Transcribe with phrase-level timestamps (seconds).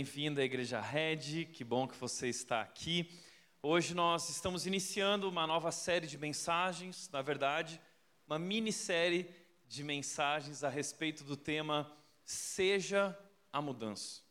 [0.00, 3.20] Bem-vindo à Igreja Red, que bom que você está aqui.
[3.62, 7.78] Hoje nós estamos iniciando uma nova série de mensagens, na verdade,
[8.26, 9.28] uma minissérie
[9.68, 13.14] de mensagens a respeito do tema Seja
[13.52, 14.22] a Mudança.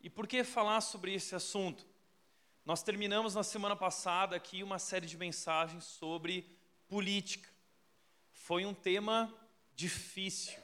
[0.00, 1.86] E por que falar sobre esse assunto?
[2.64, 6.56] Nós terminamos na semana passada aqui uma série de mensagens sobre
[6.88, 7.50] política.
[8.32, 9.30] Foi um tema
[9.76, 10.58] difícil,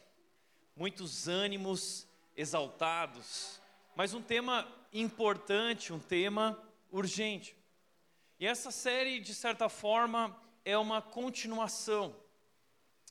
[0.75, 3.60] muitos ânimos exaltados,
[4.01, 6.59] mas um tema importante, um tema
[6.91, 7.55] urgente.
[8.39, 10.35] E essa série, de certa forma,
[10.65, 12.17] é uma continuação.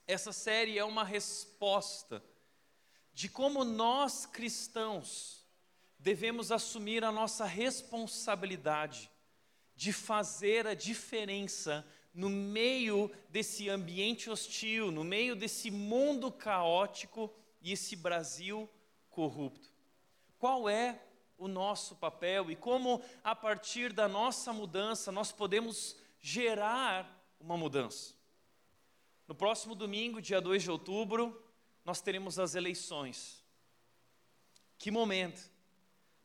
[0.08, 2.24] Essa série é uma resposta
[3.14, 5.46] de como nós cristãos
[6.00, 9.12] devemos assumir a nossa responsabilidade
[9.76, 17.74] de fazer a diferença no meio desse ambiente hostil, no meio desse mundo caótico e
[17.74, 18.68] esse Brasil
[19.08, 19.69] corrupto.
[20.40, 21.00] Qual é
[21.38, 28.16] o nosso papel e como, a partir da nossa mudança, nós podemos gerar uma mudança?
[29.28, 31.44] No próximo domingo, dia 2 de outubro,
[31.86, 33.46] nós teremos as eleições.
[34.78, 35.52] Que momento!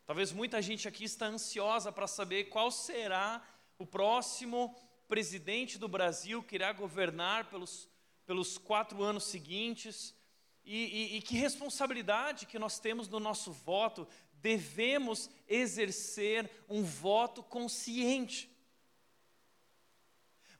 [0.07, 3.43] Talvez muita gente aqui está ansiosa para saber qual será
[3.79, 4.75] o próximo
[5.09, 7.89] presidente do Brasil que irá governar pelos,
[8.25, 10.15] pelos quatro anos seguintes.
[10.65, 17.43] E, e, e, que responsabilidade que nós temos no nosso voto, devemos exercer um voto
[17.43, 18.51] consciente.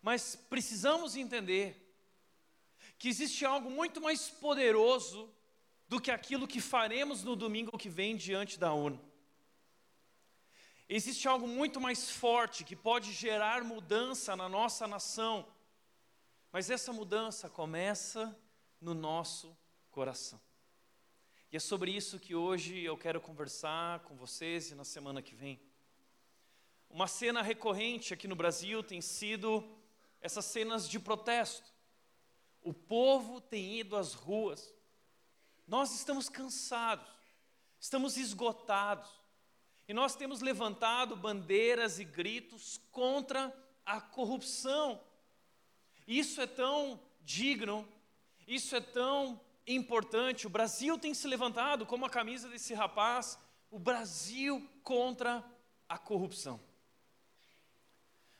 [0.03, 1.81] Mas precisamos entender
[2.99, 5.33] que existe algo muito mais poderoso
[5.89, 9.01] do que aquilo que faremos no domingo que vem diante da urna.
[10.89, 15.47] Existe algo muito mais forte que pode gerar mudança na nossa nação,
[16.53, 18.39] mas essa mudança começa
[18.81, 19.57] no nosso
[19.95, 20.41] coração.
[21.53, 25.37] E é sobre isso que hoje eu quero conversar com vocês e na semana que
[25.37, 25.61] vem.
[26.91, 29.63] Uma cena recorrente aqui no Brasil tem sido
[30.21, 31.73] essas cenas de protesto.
[32.61, 34.75] O povo tem ido às ruas.
[35.65, 37.07] Nós estamos cansados,
[37.79, 39.09] estamos esgotados.
[39.87, 43.57] E nós temos levantado bandeiras e gritos contra
[43.87, 45.01] a corrupção.
[46.05, 47.89] Isso é tão digno,
[48.45, 50.47] isso é tão importante.
[50.47, 53.39] O Brasil tem se levantado como a camisa desse rapaz,
[53.71, 55.45] o Brasil contra
[55.89, 56.61] a corrupção.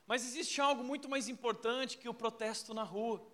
[0.07, 3.27] Mas existe algo muito mais importante que o protesto na rua.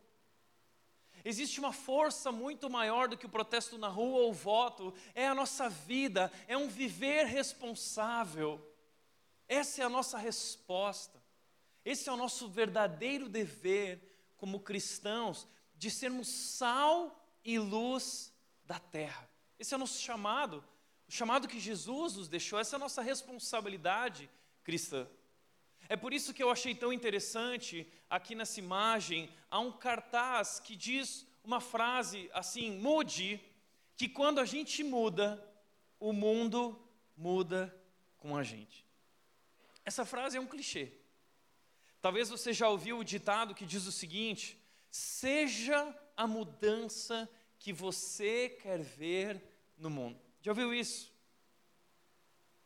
[1.24, 5.26] Existe uma força muito maior do que o protesto na rua ou o voto, é
[5.26, 8.64] a nossa vida, é um viver responsável.
[9.46, 11.20] Essa é a nossa resposta.
[11.84, 18.32] Esse é o nosso verdadeiro dever como cristãos de sermos sal e luz
[18.64, 19.28] da terra.
[19.58, 20.64] Esse é o nosso chamado,
[21.08, 24.30] o chamado que Jesus nos deixou, essa é a nossa responsabilidade
[24.62, 25.08] cristã.
[25.88, 30.76] É por isso que eu achei tão interessante aqui nessa imagem, há um cartaz que
[30.76, 33.40] diz uma frase assim: mude,
[33.96, 35.44] que quando a gente muda,
[35.98, 36.80] o mundo
[37.16, 37.74] muda
[38.18, 38.86] com a gente.
[39.84, 40.92] Essa frase é um clichê.
[42.00, 44.56] Talvez você já ouviu o ditado que diz o seguinte:
[44.90, 47.26] Seja a mudança
[47.58, 49.42] que você quer ver
[49.78, 50.20] no mundo.
[50.42, 51.10] Já ouviu isso?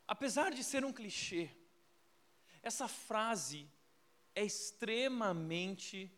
[0.08, 1.48] Apesar de ser um clichê,
[2.64, 3.70] essa frase
[4.34, 6.10] é extremamente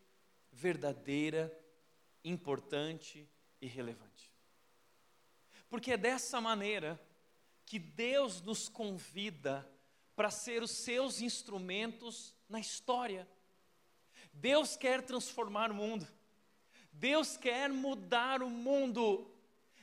[0.51, 1.55] verdadeira,
[2.23, 3.29] importante
[3.61, 4.33] e relevante.
[5.69, 6.99] Porque é dessa maneira
[7.67, 9.71] que Deus nos convida
[10.15, 13.29] para ser os seus instrumentos na história.
[14.33, 16.16] Deus quer transformar o mundo.
[16.99, 19.31] Deus quer mudar o mundo.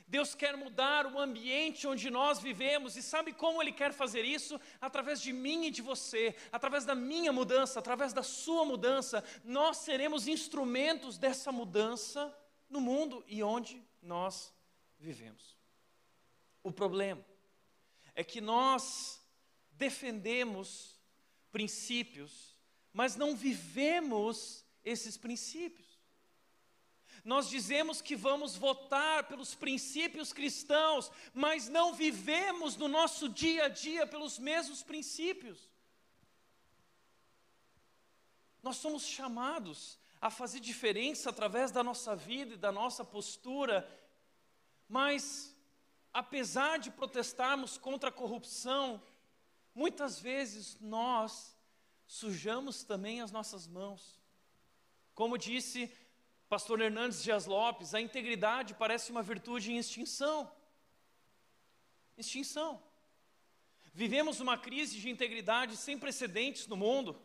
[0.07, 4.61] Deus quer mudar o ambiente onde nós vivemos, e sabe como Ele quer fazer isso?
[4.79, 9.77] Através de mim e de você, através da minha mudança, através da sua mudança, nós
[9.77, 12.31] seremos instrumentos dessa mudança
[12.69, 14.53] no mundo e onde nós
[14.99, 15.57] vivemos.
[16.61, 17.25] O problema
[18.13, 19.19] é que nós
[19.71, 21.01] defendemos
[21.51, 22.55] princípios
[22.95, 25.84] mas não vivemos esses princípios.
[27.25, 33.67] Nós dizemos que vamos votar pelos princípios cristãos, mas não vivemos no nosso dia a
[33.67, 35.67] dia pelos mesmos princípios.
[38.61, 43.89] Nós somos chamados a fazer diferença através da nossa vida e da nossa postura,
[44.87, 45.55] mas,
[46.13, 49.01] apesar de protestarmos contra a corrupção,
[49.73, 51.57] muitas vezes nós
[52.05, 54.21] sujamos também as nossas mãos.
[55.15, 55.91] Como disse
[56.47, 60.51] pastor Hernandes Dias Lopes, a integridade parece uma virtude em extinção.
[62.17, 62.81] Extinção.
[63.93, 67.19] Vivemos uma crise de integridade sem precedentes no mundo.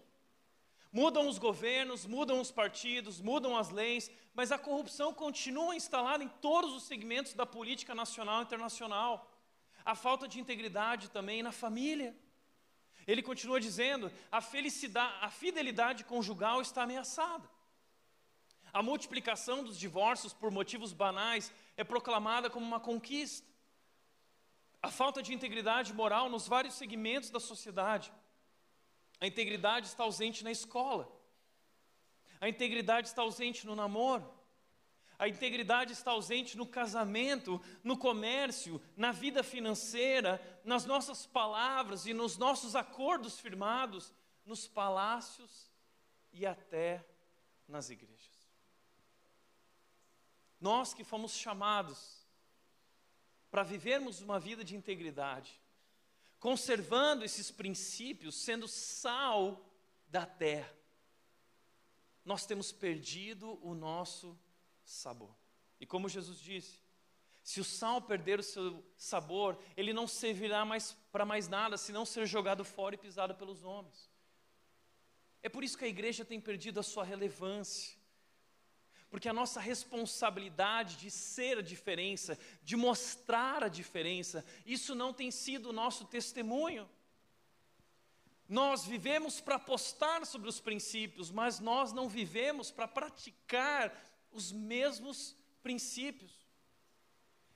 [0.92, 6.28] Mudam os governos, mudam os partidos, mudam as leis, mas a corrupção continua instalada em
[6.28, 9.30] todos os segmentos da política nacional e internacional.
[9.84, 12.16] A falta de integridade também na família.
[13.06, 17.48] Ele continua dizendo: a felicidade, a fidelidade conjugal está ameaçada.
[18.72, 23.48] A multiplicação dos divórcios por motivos banais é proclamada como uma conquista.
[24.82, 28.12] A falta de integridade moral nos vários segmentos da sociedade.
[29.20, 31.10] A integridade está ausente na escola.
[32.40, 34.40] A integridade está ausente no namoro.
[35.18, 42.14] A integridade está ausente no casamento, no comércio, na vida financeira, nas nossas palavras e
[42.14, 44.14] nos nossos acordos firmados,
[44.46, 45.70] nos palácios
[46.32, 47.04] e até
[47.68, 48.29] nas igrejas.
[50.60, 52.26] Nós que fomos chamados
[53.50, 55.60] para vivermos uma vida de integridade,
[56.38, 59.66] conservando esses princípios, sendo sal
[60.06, 60.72] da terra,
[62.24, 64.38] nós temos perdido o nosso
[64.84, 65.34] sabor.
[65.80, 66.78] E como Jesus disse,
[67.42, 72.04] se o sal perder o seu sabor, ele não servirá mais para mais nada, senão
[72.04, 74.10] ser jogado fora e pisado pelos homens.
[75.42, 77.99] É por isso que a igreja tem perdido a sua relevância
[79.10, 85.30] porque a nossa responsabilidade de ser a diferença, de mostrar a diferença, isso não tem
[85.30, 86.88] sido o nosso testemunho.
[88.48, 93.92] Nós vivemos para postar sobre os princípios, mas nós não vivemos para praticar
[94.30, 96.32] os mesmos princípios.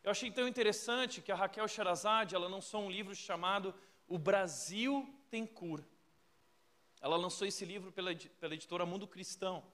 [0.02, 3.74] Eu achei tão interessante que a Raquel Sherazade, ela lançou um livro chamado
[4.06, 5.84] O Brasil tem cura.
[7.00, 9.64] Ela lançou esse livro pela, pela editora Mundo Cristão.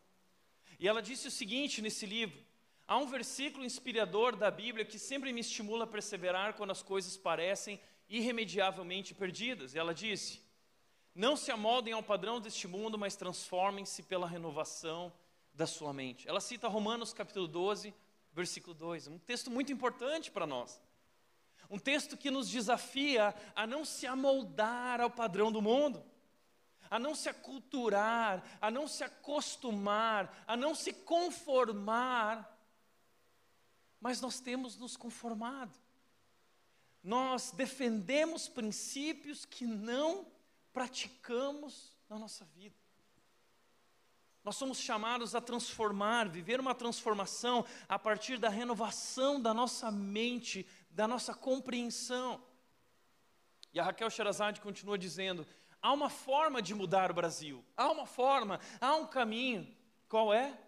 [0.81, 2.43] E ela disse o seguinte nesse livro:
[2.89, 7.19] há um versículo inspirador da Bíblia que sempre me estimula a perseverar quando as coisas
[7.19, 7.79] parecem
[8.09, 9.75] irremediavelmente perdidas.
[9.75, 10.41] E ela disse:
[11.15, 15.13] Não se amoldem ao padrão deste mundo, mas transformem-se pela renovação
[15.53, 16.27] da sua mente.
[16.27, 17.93] Ela cita Romanos capítulo 12,
[18.33, 20.81] versículo 2, um texto muito importante para nós.
[21.69, 26.03] Um texto que nos desafia a não se amoldar ao padrão do mundo
[26.91, 32.59] a não se aculturar, a não se acostumar, a não se conformar,
[34.01, 35.79] mas nós temos nos conformado.
[37.03, 40.27] Nós defendemos princípios que não
[40.73, 42.75] praticamos na nossa vida.
[44.43, 50.67] Nós somos chamados a transformar, viver uma transformação a partir da renovação da nossa mente,
[50.91, 52.43] da nossa compreensão.
[53.73, 55.47] E a Raquel Sherazade continua dizendo:
[55.83, 57.65] Há uma forma de mudar o Brasil.
[57.77, 59.67] Há uma forma, há um caminho.
[60.09, 60.59] Qual é?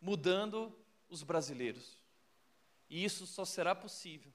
[0.00, 0.74] Mudando
[1.08, 1.98] os brasileiros.
[2.88, 4.32] E isso só será possível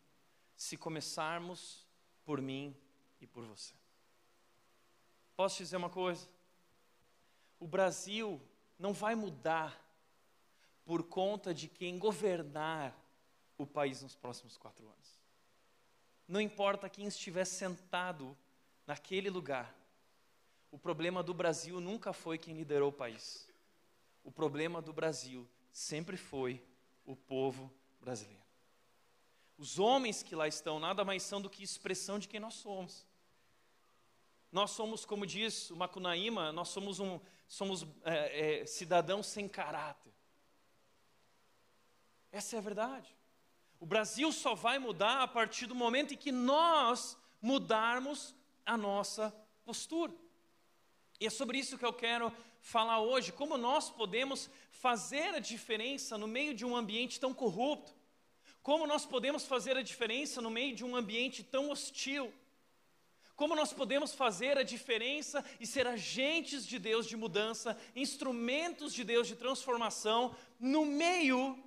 [0.55, 1.87] se começarmos
[2.23, 2.75] por mim
[3.21, 3.73] e por você.
[5.35, 6.27] Posso dizer uma coisa?
[7.59, 8.41] O Brasil
[8.77, 9.81] não vai mudar
[10.85, 12.95] por conta de quem governar
[13.57, 15.19] o país nos próximos quatro anos.
[16.27, 18.37] Não importa quem estiver sentado
[18.85, 19.73] naquele lugar,
[20.71, 23.47] o problema do Brasil nunca foi quem liderou o país.
[24.23, 26.63] O problema do Brasil sempre foi
[27.05, 28.43] o povo brasileiro.
[29.57, 33.05] Os homens que lá estão nada mais são do que expressão de quem nós somos.
[34.51, 40.13] Nós somos, como diz o Macunaíma, nós somos, um, somos é, é, cidadãos sem caráter.
[42.31, 43.15] Essa é a verdade.
[43.79, 48.35] O Brasil só vai mudar a partir do momento em que nós mudarmos
[48.65, 50.13] a nossa postura.
[51.19, 56.17] E é sobre isso que eu quero falar hoje, como nós podemos fazer a diferença
[56.17, 57.93] no meio de um ambiente tão corrupto,
[58.63, 62.33] como nós podemos fazer a diferença no meio de um ambiente tão hostil,
[63.35, 69.03] como nós podemos fazer a diferença e ser agentes de Deus de mudança, instrumentos de
[69.03, 71.61] Deus de transformação no meio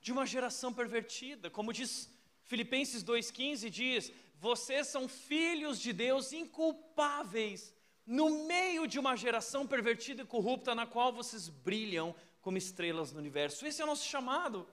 [0.00, 2.08] de uma geração pervertida, como diz
[2.44, 7.74] Filipenses 2,15 diz: vocês são filhos de Deus inculpáveis
[8.08, 13.18] no meio de uma geração pervertida e corrupta na qual vocês brilham como estrelas no
[13.18, 13.66] universo.
[13.66, 14.66] Esse é o nosso chamado.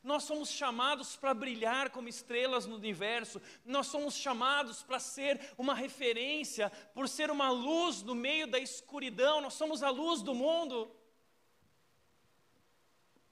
[0.00, 5.74] Nós somos chamados para brilhar como estrelas no universo, nós somos chamados para ser uma
[5.74, 10.88] referência, por ser uma luz no meio da escuridão, nós somos a luz do mundo.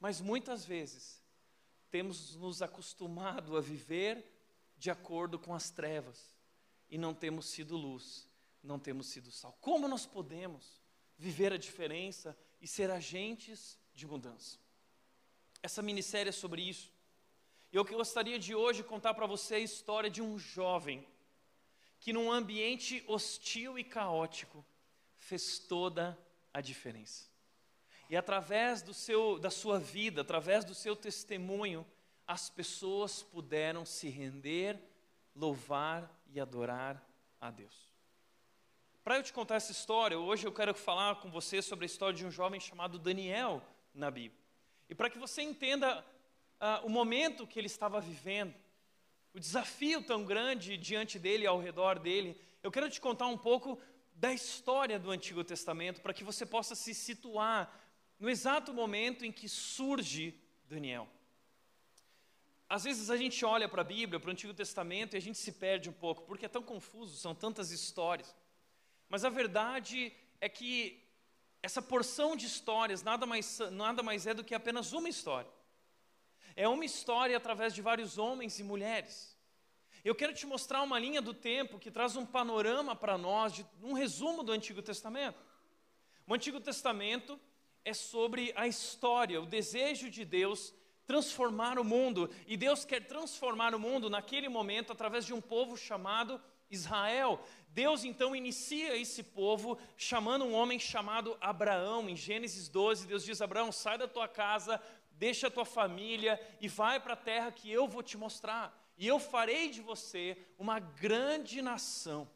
[0.01, 1.23] Mas muitas vezes
[1.89, 4.25] temos nos acostumado a viver
[4.77, 6.37] de acordo com as trevas
[6.89, 8.30] e não temos sido luz
[8.63, 9.57] não temos sido sal.
[9.61, 10.81] Como nós podemos
[11.17, 14.59] viver a diferença e ser agentes de mudança?
[15.63, 16.93] Essa minissérie é sobre isso.
[17.73, 21.07] E eu gostaria de hoje contar para você a história de um jovem
[22.01, 24.65] que num ambiente hostil e caótico
[25.17, 26.19] fez toda
[26.53, 27.29] a diferença.
[28.09, 31.87] E através do seu, da sua vida, através do seu testemunho,
[32.27, 34.81] as pessoas puderam se render,
[35.35, 37.05] louvar e adorar
[37.41, 37.90] a Deus.
[39.03, 42.15] Para eu te contar essa história, hoje eu quero falar com você sobre a história
[42.15, 43.63] de um jovem chamado Daniel
[43.95, 44.39] na Bíblia.
[44.91, 46.05] E para que você entenda
[46.61, 48.55] uh, o momento que ele estava vivendo,
[49.33, 53.81] o desafio tão grande diante dele, ao redor dele, eu quero te contar um pouco
[54.13, 57.75] da história do Antigo Testamento, para que você possa se situar
[58.19, 60.39] no exato momento em que surge
[60.69, 61.09] Daniel.
[62.69, 65.39] Às vezes a gente olha para a Bíblia, para o Antigo Testamento, e a gente
[65.39, 68.37] se perde um pouco, porque é tão confuso, são tantas histórias.
[69.11, 71.05] Mas a verdade é que
[71.63, 75.51] essa porção de histórias nada mais, nada mais é do que apenas uma história.
[76.55, 79.37] É uma história através de vários homens e mulheres.
[80.05, 83.67] Eu quero te mostrar uma linha do tempo que traz um panorama para nós, de,
[83.83, 85.39] um resumo do Antigo Testamento.
[86.27, 87.39] O Antigo Testamento
[87.85, 90.73] é sobre a história, o desejo de Deus
[91.05, 92.31] transformar o mundo.
[92.47, 97.43] E Deus quer transformar o mundo naquele momento através de um povo chamado Israel.
[97.69, 102.09] Deus então inicia esse povo chamando um homem chamado Abraão.
[102.09, 104.81] Em Gênesis 12, Deus diz: Abraão, sai da tua casa,
[105.13, 108.77] deixa a tua família e vai para a terra que eu vou te mostrar.
[108.97, 112.29] E eu farei de você uma grande nação,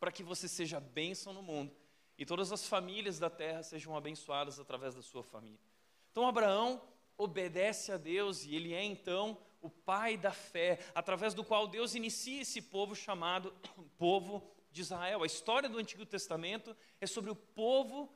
[0.00, 1.74] para que você seja bênção no mundo
[2.18, 5.60] e todas as famílias da terra sejam abençoadas através da sua família.
[6.10, 6.82] Então Abraão
[7.16, 11.94] obedece a Deus e ele é então o pai da fé, através do qual Deus
[11.94, 13.52] inicia esse povo chamado
[13.98, 15.22] povo de Israel.
[15.22, 18.12] A história do Antigo Testamento é sobre o povo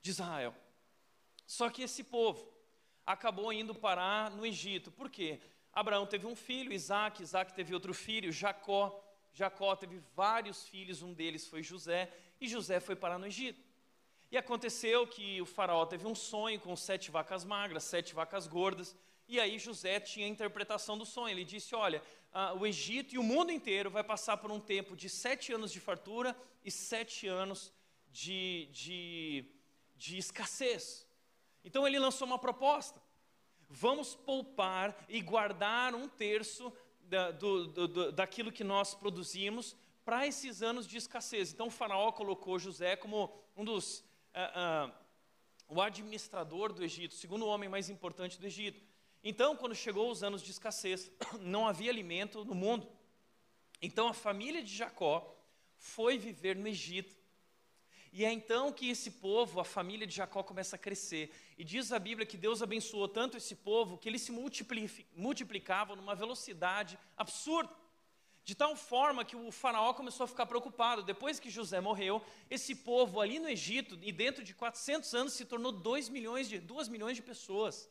[0.00, 0.54] de Israel.
[1.46, 2.52] Só que esse povo
[3.04, 4.90] acabou indo parar no Egito.
[4.90, 5.40] Por quê?
[5.72, 9.02] Abraão teve um filho, Isaac, Isaac teve outro filho, Jacó.
[9.32, 13.60] Jacó teve vários filhos, um deles foi José, e José foi parar no Egito.
[14.30, 18.96] E aconteceu que o faraó teve um sonho com sete vacas magras, sete vacas gordas,
[19.26, 21.32] e aí José tinha a interpretação do sonho.
[21.32, 22.02] Ele disse: Olha,
[22.58, 25.80] o Egito e o mundo inteiro vai passar por um tempo de sete anos de
[25.80, 27.72] fartura e sete anos
[28.10, 29.44] de, de,
[29.96, 31.06] de escassez.
[31.64, 33.00] Então ele lançou uma proposta:
[33.68, 40.62] vamos poupar e guardar um terço da, do, do, daquilo que nós produzimos para esses
[40.62, 41.52] anos de escassez.
[41.52, 44.00] Então o faraó colocou José como um dos.
[44.34, 45.04] Uh, uh,
[45.66, 48.82] o administrador do Egito, o segundo homem mais importante do Egito.
[49.24, 52.86] Então, quando chegou os anos de escassez, não havia alimento no mundo.
[53.80, 55.36] Então a família de Jacó
[55.76, 57.14] foi viver no Egito.
[58.12, 61.34] E é então que esse povo, a família de Jacó, começa a crescer.
[61.58, 64.32] E diz a Bíblia que Deus abençoou tanto esse povo que eles se
[65.16, 67.74] multiplicavam numa velocidade absurda.
[68.44, 71.02] De tal forma que o faraó começou a ficar preocupado.
[71.02, 75.44] Depois que José morreu, esse povo ali no Egito, e dentro de 400 anos, se
[75.44, 77.88] tornou 2 milhões de, 2 milhões de pessoas.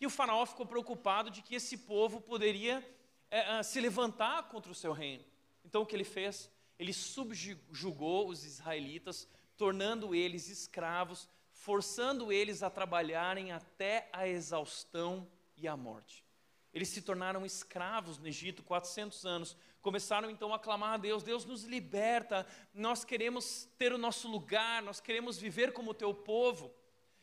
[0.00, 2.84] E o faraó ficou preocupado de que esse povo poderia
[3.30, 5.24] é, se levantar contra o seu reino.
[5.64, 6.50] Então o que ele fez?
[6.78, 15.68] Ele subjugou os israelitas, tornando eles escravos, forçando eles a trabalharem até a exaustão e
[15.68, 16.24] a morte.
[16.72, 19.56] Eles se tornaram escravos no Egito 400 anos.
[19.82, 24.82] Começaram então a clamar a Deus: Deus nos liberta, nós queremos ter o nosso lugar,
[24.82, 26.72] nós queremos viver como o teu povo.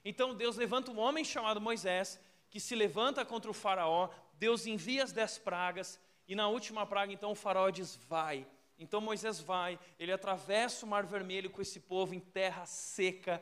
[0.04, 2.20] Então Deus levanta um homem chamado Moisés,
[2.58, 4.10] que se levanta contra o Faraó.
[4.34, 8.48] Deus envia as dez pragas, e na última praga, então, o Faraó diz: Vai.
[8.80, 13.40] Então Moisés vai, ele atravessa o Mar Vermelho com esse povo em terra seca.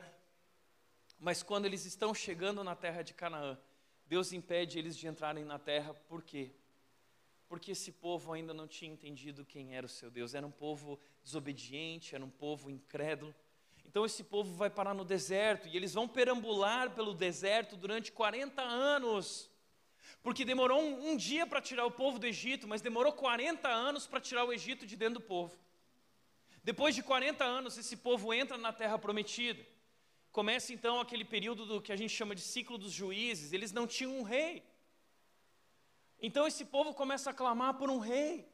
[1.18, 3.58] Mas quando eles estão chegando na terra de Canaã,
[4.06, 6.50] Deus impede eles de entrarem na terra, por quê?
[7.48, 10.98] Porque esse povo ainda não tinha entendido quem era o seu Deus, era um povo
[11.22, 13.34] desobediente, era um povo incrédulo.
[13.96, 18.60] Então esse povo vai parar no deserto e eles vão perambular pelo deserto durante 40
[18.60, 19.50] anos.
[20.22, 24.06] Porque demorou um, um dia para tirar o povo do Egito, mas demorou 40 anos
[24.06, 25.58] para tirar o Egito de dentro do povo.
[26.62, 29.66] Depois de 40 anos, esse povo entra na terra prometida.
[30.30, 33.54] Começa então aquele período do que a gente chama de ciclo dos juízes.
[33.54, 34.62] Eles não tinham um rei.
[36.20, 38.46] Então esse povo começa a clamar por um rei.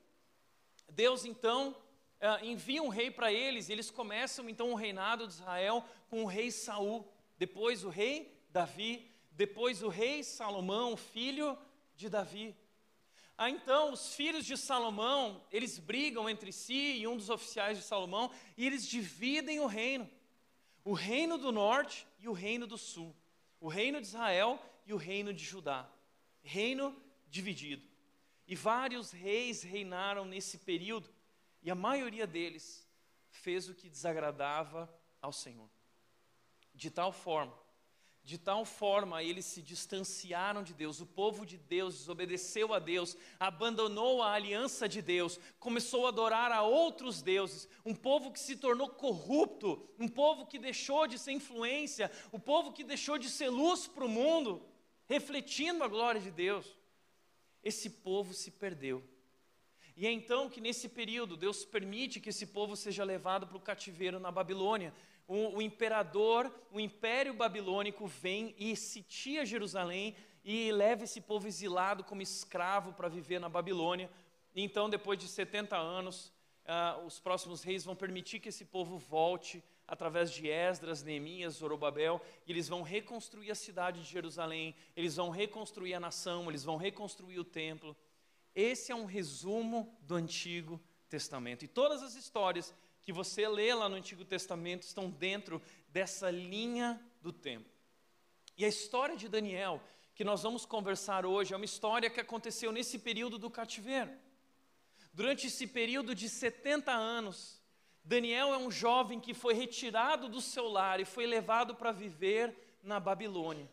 [0.88, 1.74] Deus então
[2.22, 3.68] uh, envia um rei para eles.
[3.68, 7.06] E eles começam então o reinado de Israel com o rei Saul.
[7.36, 9.10] Depois o rei Davi.
[9.32, 11.58] Depois o rei Salomão, filho
[11.94, 12.56] de Davi.
[13.36, 17.82] Ah, então, os filhos de Salomão, eles brigam entre si e um dos oficiais de
[17.82, 20.08] Salomão, e eles dividem o reino
[20.84, 23.14] o reino do norte e o reino do sul,
[23.60, 25.88] o reino de Israel e o reino de Judá,
[26.42, 26.96] reino
[27.28, 27.86] dividido.
[28.46, 31.08] E vários reis reinaram nesse período,
[31.62, 32.86] E a maioria deles
[33.30, 35.70] fez o que desagradava ao Senhor.
[36.74, 37.56] De tal forma,
[38.24, 43.16] de tal forma eles se distanciaram de Deus, o povo de Deus desobedeceu a Deus,
[43.38, 48.56] abandonou a aliança de Deus, começou a adorar a outros deuses, um povo que se
[48.56, 53.28] tornou corrupto, um povo que deixou de ser influência, o um povo que deixou de
[53.28, 54.64] ser luz para o mundo,
[55.06, 56.66] refletindo a glória de Deus.
[57.62, 59.02] Esse povo se perdeu.
[59.96, 63.60] E é então que nesse período Deus permite que esse povo seja levado para o
[63.60, 64.92] cativeiro na Babilônia.
[65.28, 72.02] O, o, imperador, o império babilônico vem e sitia Jerusalém e leva esse povo exilado
[72.02, 74.10] como escravo para viver na Babilônia.
[74.54, 76.32] E então, depois de 70 anos,
[76.66, 82.20] ah, os próximos reis vão permitir que esse povo volte através de Esdras, Neemias, Zorobabel,
[82.46, 86.76] e eles vão reconstruir a cidade de Jerusalém, eles vão reconstruir a nação, eles vão
[86.76, 87.96] reconstruir o templo.
[88.54, 91.64] Esse é um resumo do Antigo Testamento.
[91.64, 97.00] E todas as histórias que você lê lá no Antigo Testamento estão dentro dessa linha
[97.20, 97.68] do tempo.
[98.56, 99.82] E a história de Daniel,
[100.14, 104.10] que nós vamos conversar hoje, é uma história que aconteceu nesse período do cativeiro.
[105.12, 107.60] Durante esse período de 70 anos,
[108.04, 112.54] Daniel é um jovem que foi retirado do seu lar e foi levado para viver
[112.82, 113.70] na Babilônia.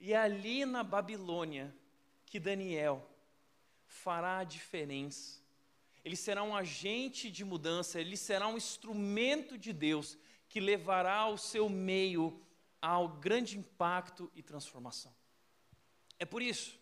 [0.00, 1.74] E é ali na Babilônia
[2.24, 3.08] que Daniel
[3.88, 5.40] fará a diferença.
[6.04, 10.16] Ele será um agente de mudança, ele será um instrumento de Deus
[10.48, 12.40] que levará ao seu meio
[12.80, 15.12] ao grande impacto e transformação.
[16.18, 16.78] É por isso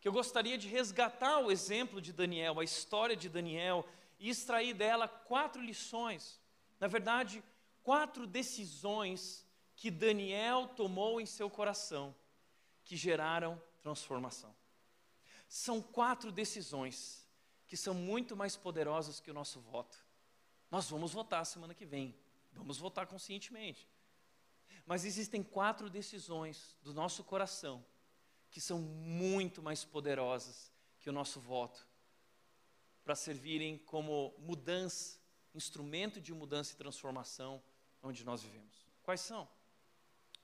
[0.00, 4.74] que eu gostaria de resgatar o exemplo de Daniel, a história de Daniel, e extrair
[4.74, 6.38] dela quatro lições.
[6.78, 7.42] Na verdade,
[7.82, 12.14] quatro decisões que Daniel tomou em seu coração
[12.84, 14.54] que geraram transformação.
[15.54, 17.24] São quatro decisões
[17.68, 19.96] que são muito mais poderosas que o nosso voto.
[20.68, 22.12] Nós vamos votar semana que vem,
[22.52, 23.88] vamos votar conscientemente.
[24.84, 27.86] Mas existem quatro decisões do nosso coração
[28.50, 31.86] que são muito mais poderosas que o nosso voto
[33.04, 35.20] para servirem como mudança,
[35.54, 37.62] instrumento de mudança e transformação
[38.02, 38.84] onde nós vivemos.
[39.04, 39.48] Quais são?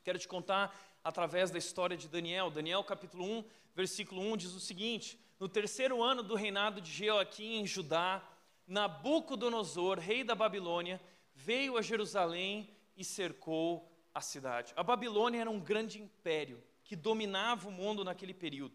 [0.05, 2.51] Quero te contar através da história de Daniel.
[2.51, 7.61] Daniel capítulo 1, versículo 1 diz o seguinte: No terceiro ano do reinado de Jeoaquim
[7.61, 8.23] em Judá,
[8.67, 11.01] Nabucodonosor, rei da Babilônia,
[11.35, 14.73] veio a Jerusalém e cercou a cidade.
[14.77, 18.75] A Babilônia era um grande império que dominava o mundo naquele período.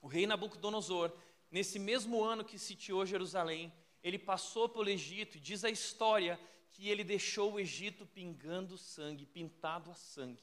[0.00, 1.12] O rei Nabucodonosor,
[1.50, 6.38] nesse mesmo ano que sitiou Jerusalém, ele passou pelo Egito e diz a história
[6.72, 10.42] que ele deixou o Egito pingando sangue, pintado a sangue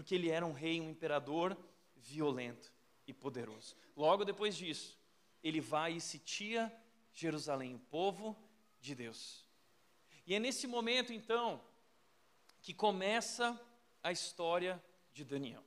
[0.00, 1.54] porque ele era um rei, um imperador
[1.94, 2.72] violento
[3.06, 3.76] e poderoso.
[3.94, 4.98] Logo depois disso,
[5.44, 6.74] ele vai e sitia
[7.12, 8.34] Jerusalém, o povo
[8.80, 9.44] de Deus.
[10.26, 11.62] E é nesse momento, então,
[12.62, 13.60] que começa
[14.02, 14.82] a história
[15.12, 15.62] de Daniel.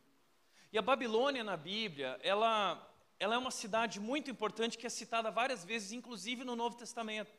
[0.71, 5.29] E a Babilônia na Bíblia, ela, ela é uma cidade muito importante que é citada
[5.29, 7.31] várias vezes, inclusive no Novo Testamento.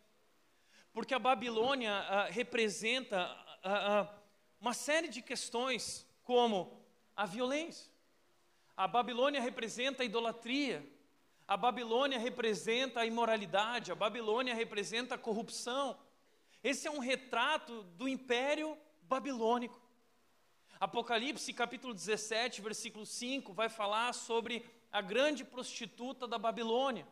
[0.92, 3.18] Porque a Babilônia ah, representa
[3.64, 4.18] ah, ah,
[4.60, 6.83] uma série de questões como
[7.16, 7.90] a violência.
[8.76, 10.84] A Babilônia representa a idolatria.
[11.46, 13.92] A Babilônia representa a imoralidade.
[13.92, 15.98] A Babilônia representa a corrupção.
[16.62, 19.80] Esse é um retrato do império babilônico.
[20.80, 27.06] Apocalipse capítulo 17, versículo 5, vai falar sobre a grande prostituta da Babilônia.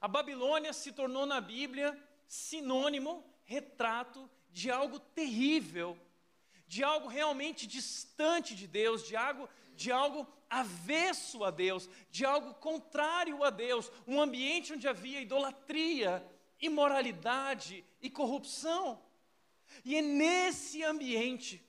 [0.00, 5.98] A Babilônia se tornou na Bíblia sinônimo, retrato de algo terrível
[6.68, 12.54] de algo realmente distante de Deus, de algo, de algo avesso a Deus, de algo
[12.54, 16.24] contrário a Deus, um ambiente onde havia idolatria,
[16.60, 19.02] imoralidade e corrupção.
[19.84, 21.62] E é nesse ambiente,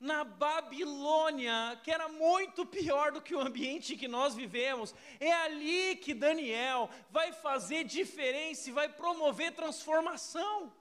[0.00, 5.96] na Babilônia, que era muito pior do que o ambiente que nós vivemos, é ali
[5.96, 10.72] que Daniel vai fazer diferença e vai promover transformação.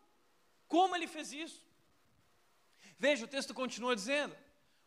[0.68, 1.67] Como ele fez isso?
[3.00, 4.36] Veja, o texto continua dizendo: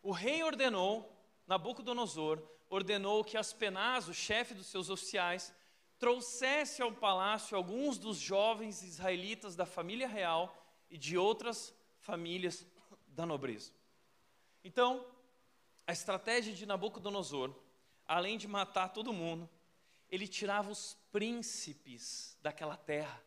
[0.02, 1.10] o rei ordenou,
[1.46, 5.54] Nabucodonosor, ordenou que Aspenaz, o chefe dos seus oficiais,
[5.98, 10.56] trouxesse ao palácio alguns dos jovens israelitas da família real
[10.88, 12.66] e de outras famílias
[13.08, 13.72] da nobreza.
[14.64, 15.06] Então,
[15.86, 17.54] a estratégia de Nabucodonosor,
[18.06, 19.48] além de matar todo mundo,
[20.08, 23.22] ele tirava os príncipes daquela terra,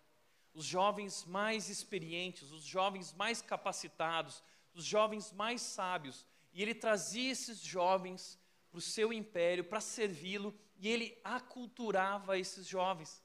[0.54, 7.32] os jovens mais experientes, os jovens mais capacitados, os jovens mais sábios, e ele trazia
[7.32, 13.24] esses jovens para o seu império, para servi-lo, e ele aculturava esses jovens,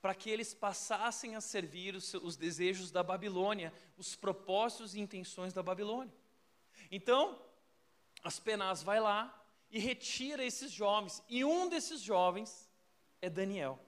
[0.00, 5.52] para que eles passassem a servir os, os desejos da Babilônia, os propósitos e intenções
[5.52, 6.14] da Babilônia.
[6.90, 7.40] Então,
[8.22, 12.70] Aspenaz vai lá e retira esses jovens, e um desses jovens
[13.20, 13.78] é Daniel.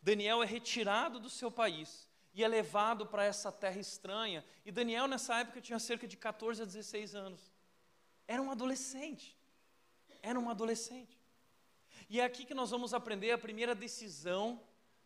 [0.00, 4.44] Daniel é retirado do seu país e é levado para essa terra estranha.
[4.64, 7.52] E Daniel, nessa época, tinha cerca de 14 a 16 anos.
[8.26, 9.36] Era um adolescente.
[10.22, 11.20] Era um adolescente.
[12.08, 14.62] E é aqui que nós vamos aprender a primeira decisão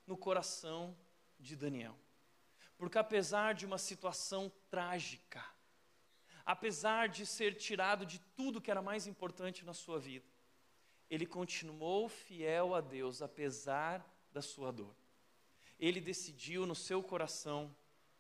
[0.06, 0.96] no coração
[1.38, 1.96] de Daniel.
[2.78, 5.44] Porque apesar de uma situação trágica,
[6.44, 10.26] apesar de ser tirado de tudo que era mais importante na sua vida,
[11.10, 14.94] ele continuou fiel a Deus, apesar da sua dor.
[15.78, 17.74] Ele decidiu no seu coração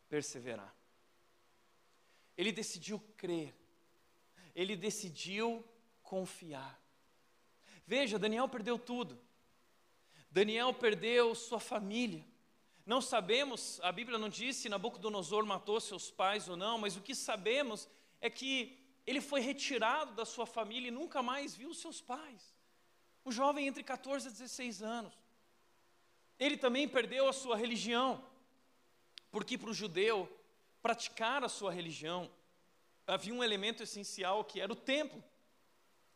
[0.08, 0.74] perseverar.
[2.36, 3.54] Ele decidiu crer.
[4.54, 5.64] Ele decidiu
[6.02, 6.80] confiar.
[7.86, 9.18] Veja, Daniel perdeu tudo.
[10.30, 12.24] Daniel perdeu sua família.
[12.84, 17.00] Não sabemos, a Bíblia não disse se Nabucodonosor matou seus pais ou não, mas o
[17.00, 17.88] que sabemos
[18.20, 22.54] é que ele foi retirado da sua família e nunca mais viu seus pais.
[23.24, 25.18] Um jovem entre 14 e 16 anos.
[26.38, 28.22] Ele também perdeu a sua religião,
[29.30, 30.28] porque para o judeu
[30.82, 32.30] praticar a sua religião
[33.06, 35.22] havia um elemento essencial que era o templo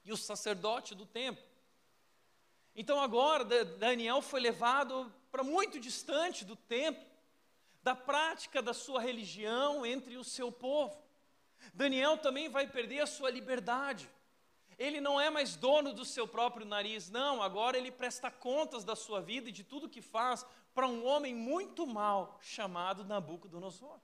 [0.05, 1.43] e o sacerdote do templo.
[2.75, 7.05] Então agora Daniel foi levado para muito distante do templo,
[7.83, 11.01] da prática da sua religião entre o seu povo.
[11.73, 14.09] Daniel também vai perder a sua liberdade.
[14.81, 18.97] Ele não é mais dono do seu próprio nariz, não, agora ele presta contas da
[18.97, 24.01] sua vida e de tudo que faz para um homem muito mau chamado Nabucodonosor.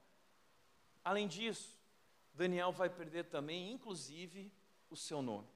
[1.03, 1.75] Além disso,
[2.31, 4.51] Daniel vai perder também, inclusive,
[4.87, 5.47] o seu nome.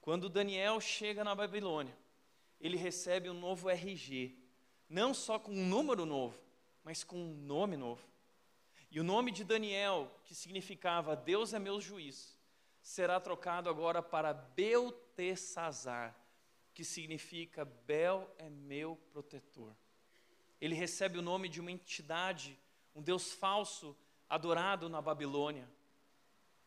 [0.00, 1.96] Quando Daniel chega na Babilônia,
[2.60, 4.36] ele recebe um novo RG,
[4.88, 6.36] não só com um número novo,
[6.82, 8.02] mas com um nome novo.
[8.90, 12.31] E o nome de Daniel, que significava Deus é meu juiz,
[12.82, 16.14] será trocado agora para Beltesazar,
[16.74, 19.74] que significa Bel é meu protetor.
[20.60, 22.58] Ele recebe o nome de uma entidade,
[22.94, 23.96] um Deus falso
[24.28, 25.68] adorado na Babilônia.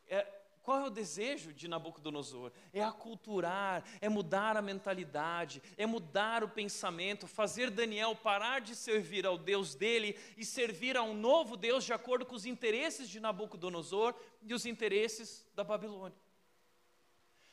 [0.08, 0.26] É,
[0.66, 2.52] qual é o desejo de Nabucodonosor?
[2.74, 9.28] É aculturar, é mudar a mentalidade, é mudar o pensamento, fazer Daniel parar de servir
[9.28, 13.20] ao Deus dele e servir a um novo Deus de acordo com os interesses de
[13.20, 16.18] Nabucodonosor e os interesses da Babilônia.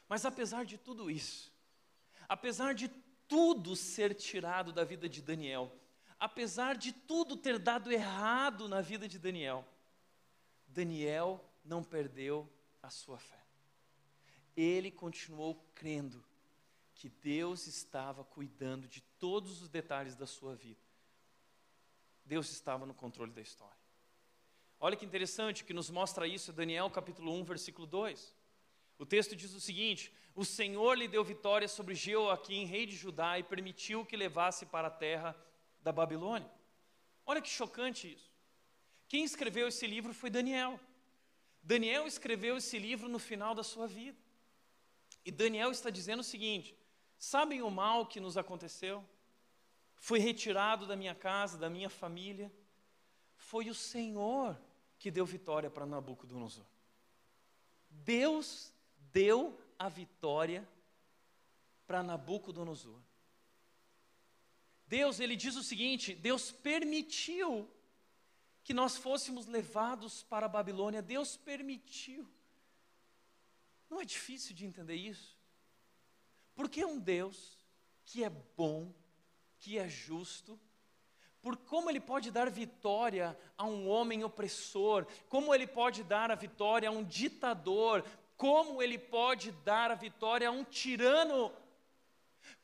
[0.08, 1.52] Mas apesar de tudo isso,
[2.26, 2.88] apesar de
[3.28, 5.70] tudo ser tirado da vida de Daniel,
[6.18, 9.66] apesar de tudo ter dado errado na vida de Daniel,
[10.66, 12.50] Daniel não perdeu
[12.82, 13.40] a sua fé.
[14.56, 16.22] Ele continuou crendo
[16.94, 20.80] que Deus estava cuidando de todos os detalhes da sua vida.
[22.24, 23.80] Deus estava no controle da história.
[24.78, 28.36] Olha que interessante que nos mostra isso Daniel capítulo 1, versículo 2.
[28.98, 33.38] O texto diz o seguinte: O Senhor lhe deu vitória sobre Jeoaquim, rei de Judá,
[33.38, 35.36] e permitiu que levasse para a terra
[35.80, 36.50] da Babilônia.
[37.24, 38.30] Olha que chocante isso.
[39.08, 40.78] Quem escreveu esse livro foi Daniel.
[41.62, 44.18] Daniel escreveu esse livro no final da sua vida.
[45.24, 46.76] E Daniel está dizendo o seguinte:
[47.16, 49.04] sabem o mal que nos aconteceu?
[49.94, 52.52] Fui retirado da minha casa, da minha família.
[53.36, 54.60] Foi o Senhor
[54.98, 56.64] que deu vitória para Nabucodonosor.
[57.88, 58.72] Deus
[59.12, 60.68] deu a vitória
[61.86, 63.00] para Nabucodonosor.
[64.86, 67.70] Deus, ele diz o seguinte: Deus permitiu
[68.64, 71.02] que nós fôssemos levados para a Babilônia.
[71.02, 72.28] Deus permitiu.
[73.90, 75.36] Não é difícil de entender isso?
[76.54, 77.58] Porque um Deus
[78.04, 78.92] que é bom,
[79.58, 80.58] que é justo,
[81.40, 86.36] por como ele pode dar vitória a um homem opressor, como ele pode dar a
[86.36, 88.04] vitória a um ditador,
[88.36, 91.52] como ele pode dar a vitória a um tirano.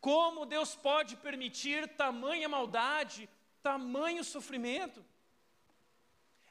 [0.00, 3.28] Como Deus pode permitir tamanha maldade,
[3.62, 5.04] tamanho sofrimento?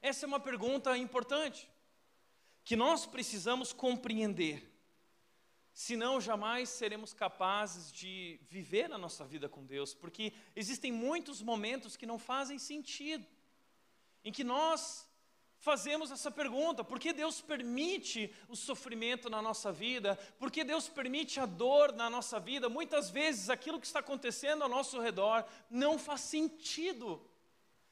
[0.02, 1.70] Essa é uma pergunta importante,
[2.64, 4.74] que nós precisamos compreender.
[5.74, 11.96] Senão, jamais seremos capazes de viver a nossa vida com Deus, porque existem muitos momentos
[11.96, 13.26] que não fazem sentido,
[14.24, 15.08] em que nós
[15.60, 20.16] fazemos essa pergunta: por que Deus permite o sofrimento na nossa vida?
[20.40, 22.68] Por que Deus permite a dor na nossa vida?
[22.68, 27.22] Muitas vezes aquilo que está acontecendo ao nosso redor não faz sentido,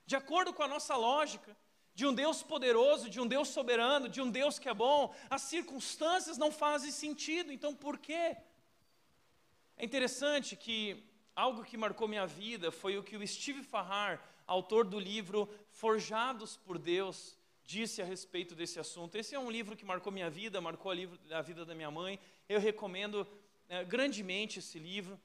[0.06, 1.56] de acordo com a nossa lógica
[1.96, 5.44] de um Deus poderoso, de um Deus soberano, de um Deus que é bom, as
[5.44, 8.36] circunstâncias não fazem sentido, então por quê?
[9.78, 11.02] É interessante que
[11.34, 16.58] algo que marcou minha vida foi o que o Steve Farrar, autor do livro Forjados
[16.58, 19.16] por Deus, disse a respeito desse assunto.
[19.16, 20.92] Esse é um livro que marcou minha vida, marcou
[21.32, 22.20] a, vida da minha mãe.
[22.48, 23.28] Eu recomendo
[23.70, 25.20] é, grandemente esse livro.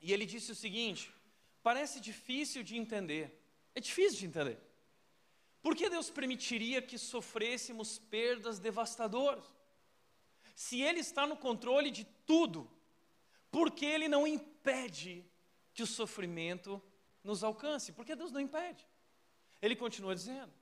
[0.00, 1.12] E ele disse o seguinte:
[1.62, 3.36] parece difícil de entender.
[3.74, 4.67] É difícil de entender.
[5.62, 9.44] Por que Deus permitiria que sofrêssemos perdas devastadoras?
[10.54, 12.70] Se Ele está no controle de tudo,
[13.50, 15.24] por que Ele não impede
[15.72, 16.82] que o sofrimento
[17.22, 17.92] nos alcance?
[17.92, 18.86] Porque Deus não impede.
[19.60, 20.52] Ele continua dizendo.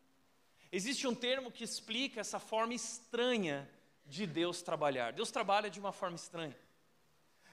[0.72, 3.70] Existe um termo que explica essa forma estranha
[4.04, 5.12] de Deus trabalhar.
[5.12, 6.56] Deus trabalha de uma forma estranha.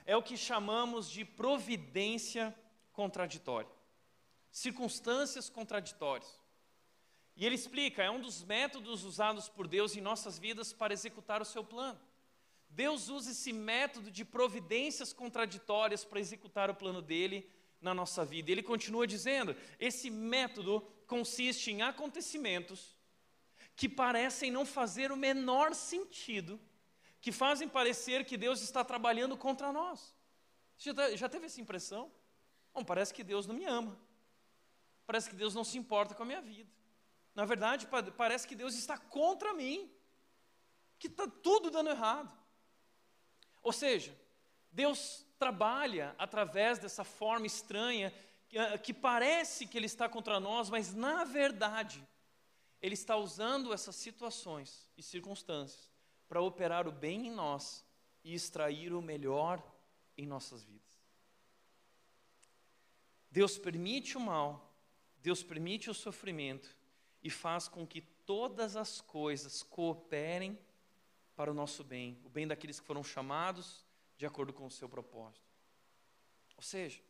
[0.04, 2.54] É o que chamamos de providência
[2.92, 3.70] contraditória.
[4.50, 6.43] Circunstâncias contraditórias.
[7.36, 11.42] E ele explica, é um dos métodos usados por Deus em nossas vidas para executar
[11.42, 12.00] o seu plano.
[12.70, 17.48] Deus usa esse método de providências contraditórias para executar o plano dele
[17.80, 18.50] na nossa vida.
[18.50, 22.96] Ele continua dizendo: esse método consiste em acontecimentos
[23.76, 26.60] que parecem não fazer o menor sentido,
[27.20, 30.14] que fazem parecer que Deus está trabalhando contra nós.
[30.76, 32.10] Já, já teve essa impressão?
[32.72, 33.98] Bom, parece que Deus não me ama.
[35.06, 36.70] Parece que Deus não se importa com a minha vida.
[37.34, 39.90] Na verdade, parece que Deus está contra mim,
[40.98, 42.32] que está tudo dando errado.
[43.62, 44.16] Ou seja,
[44.70, 48.14] Deus trabalha através dessa forma estranha,
[48.48, 52.06] que, ah, que parece que Ele está contra nós, mas na verdade,
[52.80, 55.92] Ele está usando essas situações e circunstâncias
[56.28, 57.84] para operar o bem em nós
[58.22, 59.62] e extrair o melhor
[60.16, 60.84] em nossas vidas.
[63.28, 64.72] Deus permite o mal,
[65.20, 66.76] Deus permite o sofrimento
[67.24, 70.58] e faz com que todas as coisas cooperem
[71.34, 73.82] para o nosso bem, o bem daqueles que foram chamados
[74.18, 75.42] de acordo com o seu propósito.
[76.56, 77.00] Ou seja,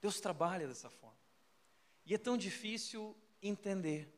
[0.00, 1.16] Deus trabalha dessa forma.
[2.04, 4.12] E é tão difícil entender.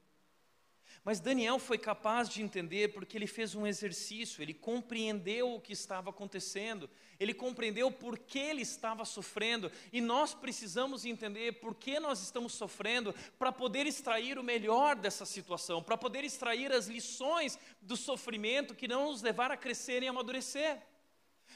[1.05, 5.73] Mas Daniel foi capaz de entender porque ele fez um exercício, ele compreendeu o que
[5.73, 12.01] estava acontecendo, ele compreendeu por que ele estava sofrendo, e nós precisamos entender por que
[12.01, 17.59] nós estamos sofrendo para poder extrair o melhor dessa situação, para poder extrair as lições
[17.81, 20.83] do sofrimento que não nos levar a crescer e amadurecer.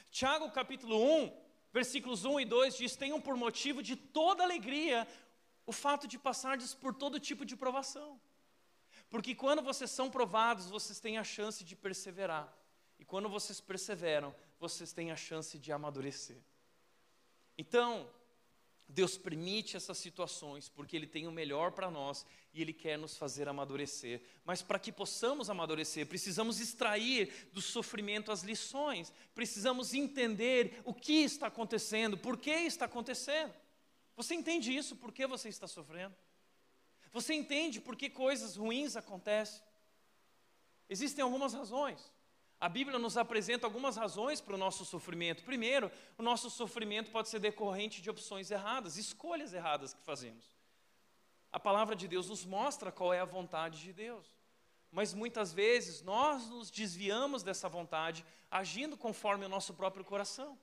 [0.09, 1.31] Tiago capítulo 1,
[1.73, 5.05] versículos 1 e 2 diz: Tenham por motivo de toda alegria
[5.65, 8.19] o fato de passardes por todo tipo de provação
[9.11, 12.51] porque quando vocês são provados, vocês têm a chance de perseverar.
[12.97, 16.37] E quando vocês perseveram, vocês têm a chance de amadurecer.
[17.57, 18.09] Então,
[18.87, 23.17] Deus permite essas situações porque Ele tem o melhor para nós e Ele quer nos
[23.17, 24.21] fazer amadurecer.
[24.45, 31.23] Mas para que possamos amadurecer, precisamos extrair do sofrimento as lições, precisamos entender o que
[31.23, 33.53] está acontecendo, por que está acontecendo.
[34.15, 34.95] Você entende isso?
[34.95, 36.15] Por que você está sofrendo?
[37.11, 39.61] Você entende por que coisas ruins acontecem?
[40.89, 42.11] Existem algumas razões.
[42.59, 45.43] A Bíblia nos apresenta algumas razões para o nosso sofrimento.
[45.43, 50.45] Primeiro, o nosso sofrimento pode ser decorrente de opções erradas, escolhas erradas que fazemos.
[51.51, 54.25] A palavra de Deus nos mostra qual é a vontade de Deus.
[54.91, 60.57] Mas muitas vezes nós nos desviamos dessa vontade, agindo conforme o nosso próprio coração,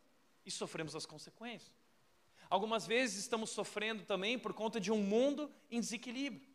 [0.47, 1.78] e sofremos as consequências.
[2.51, 6.49] Algumas vezes estamos sofrendo também por conta de um mundo em desequilíbrio.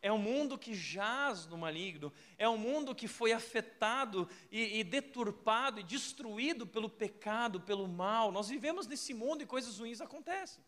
[0.00, 4.84] É um mundo que jaz no maligno, é um mundo que foi afetado e, e,
[4.84, 8.30] deturpado e destruído pelo pecado, pelo mal.
[8.30, 10.62] Nós vivemos nesse mundo e coisas ruins acontecem.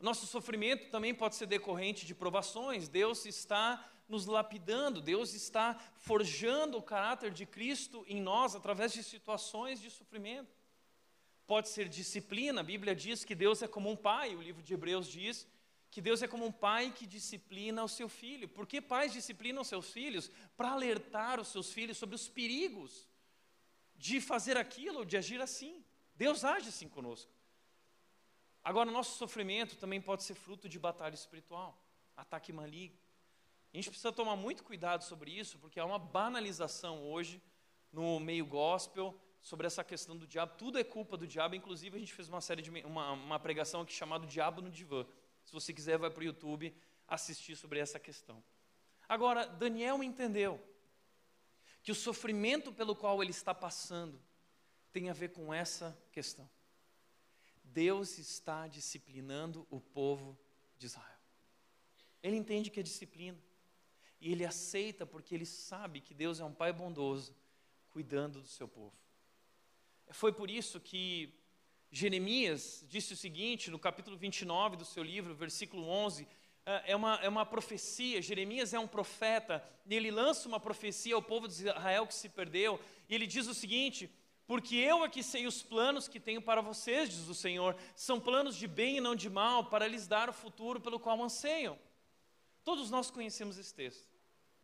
[0.00, 2.88] Nosso sofrimento também pode ser decorrente de provações.
[2.88, 9.04] Deus está nos lapidando, Deus está forjando o caráter de Cristo em nós através de
[9.04, 10.59] situações de sofrimento
[11.52, 12.60] pode ser disciplina.
[12.60, 15.36] A Bíblia diz que Deus é como um pai, o livro de Hebreus diz
[15.90, 18.48] que Deus é como um pai que disciplina o seu filho.
[18.48, 20.30] Por que pais disciplinam seus filhos?
[20.56, 23.08] Para alertar os seus filhos sobre os perigos
[23.96, 25.84] de fazer aquilo, de agir assim.
[26.14, 27.32] Deus age assim conosco.
[28.62, 31.76] Agora, o nosso sofrimento também pode ser fruto de batalha espiritual,
[32.16, 32.96] ataque maligno.
[33.72, 37.42] A gente precisa tomar muito cuidado sobre isso, porque há uma banalização hoje
[37.92, 40.54] no meio gospel sobre essa questão do diabo.
[40.56, 41.54] Tudo é culpa do diabo.
[41.54, 45.06] Inclusive, a gente fez uma série de uma, uma pregação aqui chamada Diabo no Divã.
[45.44, 46.74] Se você quiser, vai para o YouTube
[47.08, 48.42] assistir sobre essa questão.
[49.08, 50.60] Agora, Daniel entendeu
[51.82, 54.20] que o sofrimento pelo qual ele está passando
[54.92, 56.48] tem a ver com essa questão.
[57.64, 60.38] Deus está disciplinando o povo
[60.76, 61.06] de Israel.
[62.22, 63.38] Ele entende que é disciplina.
[64.20, 67.34] E ele aceita porque ele sabe que Deus é um pai bondoso,
[67.88, 68.94] cuidando do seu povo.
[70.12, 71.32] Foi por isso que
[71.90, 76.26] Jeremias disse o seguinte, no capítulo 29 do seu livro, versículo 11,
[76.64, 78.22] é, é uma, é uma profecia.
[78.22, 82.28] Jeremias é um profeta, e ele lança uma profecia ao povo de Israel que se
[82.28, 84.08] perdeu, e ele diz o seguinte:
[84.46, 88.20] Porque eu é que sei os planos que tenho para vocês, diz o Senhor, são
[88.20, 91.78] planos de bem e não de mal, para lhes dar o futuro pelo qual anseiam.
[92.62, 94.08] Todos nós conhecemos esse texto,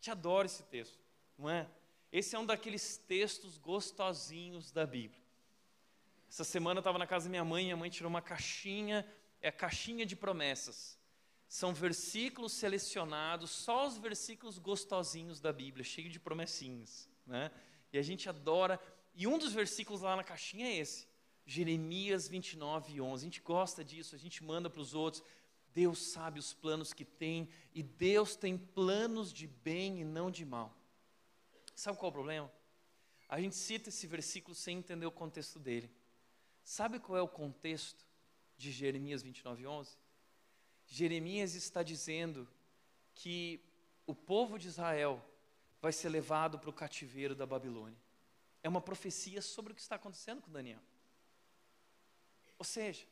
[0.01, 1.01] te adoro esse texto,
[1.37, 1.69] não é?
[2.13, 5.26] Esse é um daqueles textos gostosinhos da Bíblia.
[6.29, 9.07] Essa semana eu estava na casa da minha mãe, minha mãe tirou uma caixinha,
[9.41, 10.99] é a caixinha de promessas.
[11.49, 17.51] São versículos selecionados, só os versículos gostosinhos da Bíblia, cheio de promessinhas, né?
[17.93, 18.81] E a gente adora.
[19.15, 21.07] E um dos versículos lá na caixinha é esse,
[21.47, 23.23] Jeremias 29, 11.
[23.23, 25.23] A gente gosta disso, a gente manda para os outros.
[25.73, 30.45] Deus sabe os planos que tem, e Deus tem planos de bem e não de
[30.45, 30.75] mal.
[31.75, 32.53] Sabe qual é o problema?
[33.29, 35.91] A gente cita esse versículo sem entender o contexto dele.
[36.67, 38.05] Sabe qual é o contexto
[38.59, 39.97] de Jeremias 29, 11?
[40.85, 42.49] Jeremias está dizendo
[43.15, 43.65] que
[44.05, 45.25] o povo de Israel
[45.81, 47.97] vai ser levado para o cativeiro da Babilônia.
[48.65, 50.81] É uma profecia sobre o que está acontecendo com Daniel.
[52.59, 53.07] Ou seja,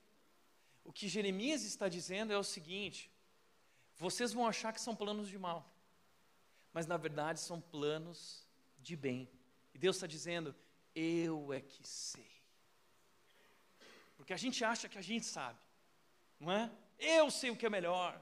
[0.82, 3.08] o que Jeremias está dizendo é o seguinte:
[3.96, 5.72] vocês vão achar que são planos de mal,
[6.72, 8.44] mas na verdade são planos
[8.80, 9.30] de bem.
[9.72, 10.52] E Deus está dizendo:
[10.92, 12.34] eu é que sei.
[14.24, 15.58] Porque a gente acha que a gente sabe,
[16.40, 16.72] não é?
[16.98, 18.18] Eu sei o que é melhor.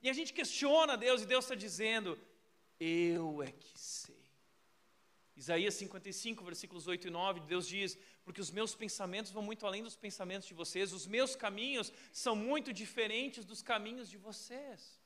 [0.00, 2.18] E a gente questiona Deus e Deus está dizendo:
[2.80, 4.24] Eu é que sei.
[5.36, 9.82] Isaías 55, versículos 8 e 9, Deus diz: Porque os meus pensamentos vão muito além
[9.82, 14.98] dos pensamentos de vocês, os meus caminhos são muito diferentes dos caminhos de vocês.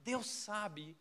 [0.00, 0.96] Deus sabe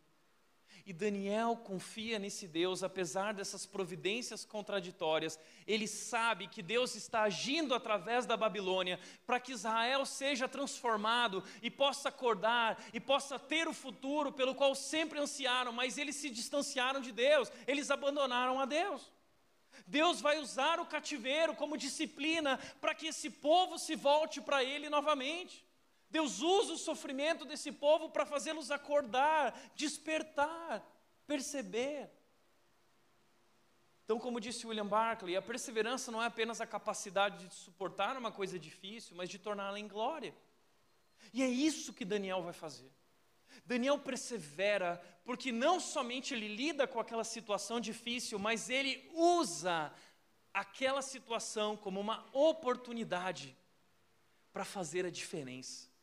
[0.88, 5.38] e Daniel confia nesse Deus, apesar dessas providências contraditórias.
[5.68, 11.70] Ele sabe que Deus está agindo através da Babilônia para que Israel seja transformado e
[11.70, 17.02] possa acordar e possa ter o futuro pelo qual sempre ansiaram, mas eles se distanciaram
[17.02, 19.12] de Deus, eles abandonaram a Deus.
[19.86, 24.90] Deus vai usar o cativeiro como disciplina para que esse povo se volte para Ele
[24.90, 25.67] novamente.
[26.10, 30.86] Deus usa o sofrimento desse povo para fazê-los acordar, despertar,
[31.26, 32.10] perceber.
[34.06, 38.32] Então, como disse William Barclay, a perseverança não é apenas a capacidade de suportar uma
[38.32, 40.34] coisa difícil, mas de torná-la em glória.
[41.34, 42.90] E é isso que Daniel vai fazer.
[43.66, 49.94] Daniel persevera porque não somente ele lida com aquela situação difícil, mas ele usa
[50.54, 53.58] aquela situação como uma oportunidade
[54.54, 55.97] para fazer a diferença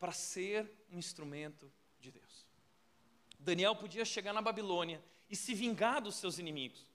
[0.00, 2.48] para ser um instrumento de Deus.
[3.38, 6.90] Daniel podia chegar na Babilônia e se vingar dos seus inimigos,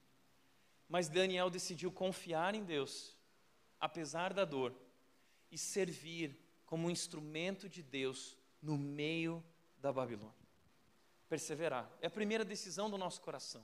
[0.89, 3.15] mas Daniel decidiu confiar em Deus,
[3.79, 4.75] apesar da dor,
[5.51, 9.43] e servir como um instrumento de Deus no meio
[9.77, 10.33] da Babilônia.
[11.29, 13.63] Perseverar é a primeira decisão do nosso coração,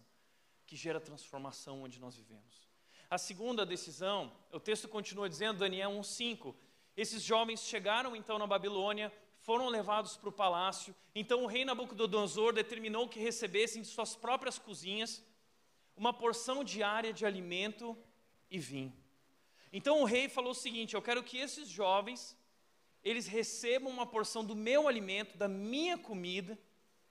[0.66, 2.70] que gera transformação onde nós vivemos.
[3.10, 6.56] A segunda decisão, o texto continua dizendo, Daniel 1,5.
[6.96, 9.12] Esses jovens chegaram então na Babilônia,
[9.52, 10.96] foram levados para o palácio.
[11.14, 15.22] Então o rei Nabucodonosor determinou que recebessem de suas próprias cozinhas
[15.94, 17.98] uma porção diária de alimento
[18.50, 18.94] e vinho.
[19.74, 22.38] Então o rei falou o seguinte: Eu quero que esses jovens
[23.04, 26.58] eles recebam uma porção do meu alimento, da minha comida,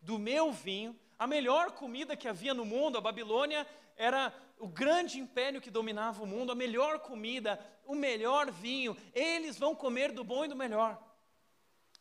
[0.00, 2.96] do meu vinho, a melhor comida que havia no mundo.
[2.96, 3.66] A Babilônia
[3.98, 8.96] era o grande império que dominava o mundo, a melhor comida, o melhor vinho.
[9.14, 11.09] Eles vão comer do bom e do melhor.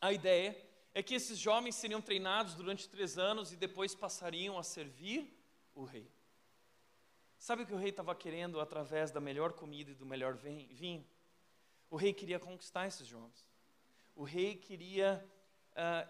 [0.02, 0.58] A ideia
[0.94, 5.38] é que esses jovens seriam treinados durante três anos e depois passariam a servir
[5.76, 6.10] o rei.
[7.38, 11.06] Sabe o que o rei estava querendo através da melhor comida e do melhor vinho?
[11.90, 13.48] O rei queria conquistar esses jovens.
[14.16, 15.26] O rei queria
[15.72, 16.10] uh,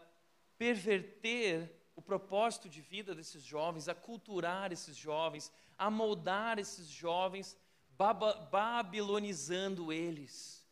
[0.58, 7.56] perverter o propósito de vida desses jovens, aculturar esses jovens, a moldar esses jovens,
[8.52, 10.66] babilonizando eles,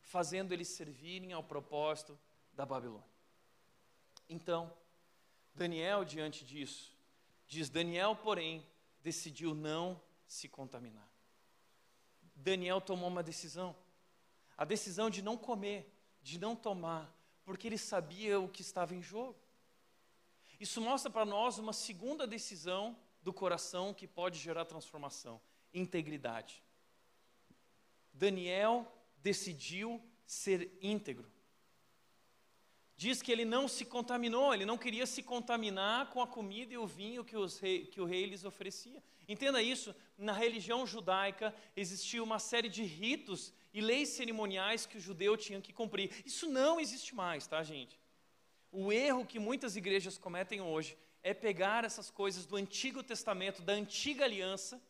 [0.00, 2.18] fazendo eles servirem ao propósito
[2.56, 3.08] da Babilônia.
[4.28, 4.72] Então,
[5.54, 6.96] Daniel, diante disso,
[7.46, 8.66] diz: Daniel, porém,
[9.02, 11.08] decidiu não se contaminar.
[12.34, 13.76] Daniel tomou uma decisão,
[14.56, 15.92] a decisão de não comer,
[16.22, 19.38] de não tomar, porque ele sabia o que estava em jogo.
[20.58, 25.40] Isso mostra para nós uma segunda decisão do coração que pode gerar transformação:
[25.72, 26.62] integridade.
[28.12, 28.90] Daniel
[29.22, 31.33] decidiu ser íntegro
[32.96, 36.78] diz que ele não se contaminou, ele não queria se contaminar com a comida e
[36.78, 39.02] o vinho que, rei, que, o rei lhes oferecia.
[39.28, 45.00] Entenda isso, na religião judaica existia uma série de ritos e leis cerimoniais que o
[45.00, 46.22] judeu tinha que cumprir.
[46.24, 47.98] Isso não existe mais, tá, gente?
[48.70, 53.72] O erro que muitas igrejas cometem hoje é pegar essas coisas do Antigo Testamento, da
[53.72, 54.80] antiga aliança,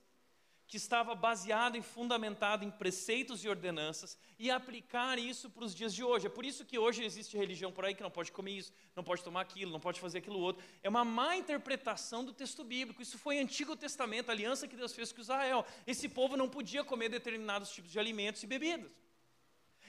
[0.66, 5.94] que estava baseado e fundamentado em preceitos e ordenanças e aplicar isso para os dias
[5.94, 6.26] de hoje.
[6.26, 9.04] É por isso que hoje existe religião por aí que não pode comer isso, não
[9.04, 10.64] pode tomar aquilo, não pode fazer aquilo outro.
[10.82, 13.02] É uma má interpretação do texto bíblico.
[13.02, 15.66] Isso foi Antigo Testamento, a aliança que Deus fez com Israel.
[15.86, 18.90] Esse povo não podia comer determinados tipos de alimentos e bebidas.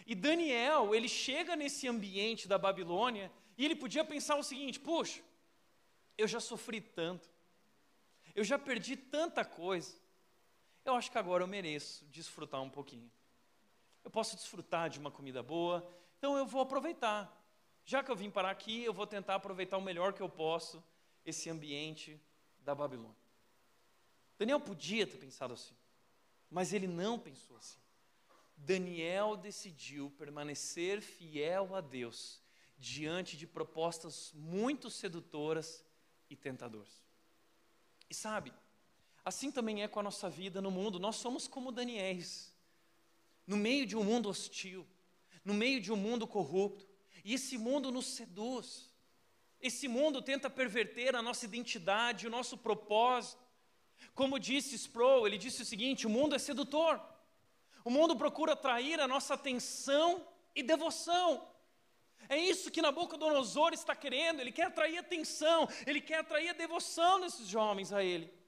[0.05, 5.21] E Daniel, ele chega nesse ambiente da Babilônia e ele podia pensar o seguinte: puxa,
[6.17, 7.27] eu já sofri tanto,
[8.35, 10.04] eu já perdi tanta coisa
[10.85, 13.11] eu acho que agora eu mereço desfrutar um pouquinho.
[14.03, 17.31] Eu posso desfrutar de uma comida boa, então eu vou aproveitar.
[17.83, 20.83] Já que eu vim parar aqui, eu vou tentar aproveitar o melhor que eu posso
[21.25, 22.19] esse ambiente
[22.59, 23.15] da Babilônia.
[24.37, 25.75] Daniel podia ter pensado assim,
[26.49, 27.79] mas ele não pensou assim.
[28.57, 32.41] Daniel decidiu permanecer fiel a Deus
[32.77, 35.83] diante de propostas muito sedutoras
[36.29, 37.03] e tentadoras.
[38.09, 38.53] E sabe,
[39.25, 40.99] Assim também é com a nossa vida no mundo.
[40.99, 42.53] Nós somos como Daniéis,
[43.47, 44.85] no meio de um mundo hostil,
[45.43, 46.87] no meio de um mundo corrupto,
[47.23, 48.93] e esse mundo nos seduz.
[49.59, 53.43] Esse mundo tenta perverter a nossa identidade, o nosso propósito.
[54.13, 57.01] Como disse Sproul, ele disse o seguinte: o mundo é sedutor.
[57.83, 60.23] O mundo procura atrair a nossa atenção
[60.53, 61.47] e devoção.
[62.29, 67.21] É isso que Nabucodonosor está querendo, ele quer atrair atenção, ele quer atrair a devoção
[67.21, 68.44] desses jovens a ele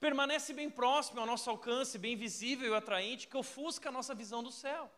[0.00, 4.42] permanece bem próximo ao nosso alcance, bem visível e atraente, que ofusca a nossa visão
[4.42, 4.90] do céu.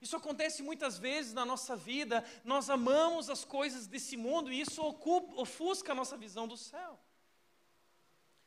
[0.00, 4.82] Isso acontece muitas vezes na nossa vida, nós amamos as coisas desse mundo e isso
[4.82, 6.98] ocupa, ofusca a nossa visão do céu.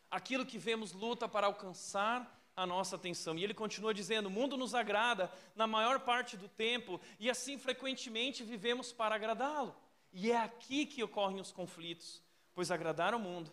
[0.09, 3.37] Aquilo que vemos luta para alcançar a nossa atenção.
[3.37, 7.57] E ele continua dizendo: o mundo nos agrada na maior parte do tempo e assim
[7.57, 9.75] frequentemente vivemos para agradá-lo.
[10.11, 12.21] E é aqui que ocorrem os conflitos,
[12.53, 13.51] pois agradar o mundo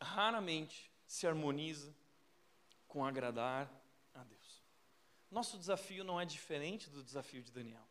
[0.00, 1.94] raramente se harmoniza
[2.88, 3.70] com agradar
[4.14, 4.62] a Deus.
[5.30, 7.86] Nosso desafio não é diferente do desafio de Daniel.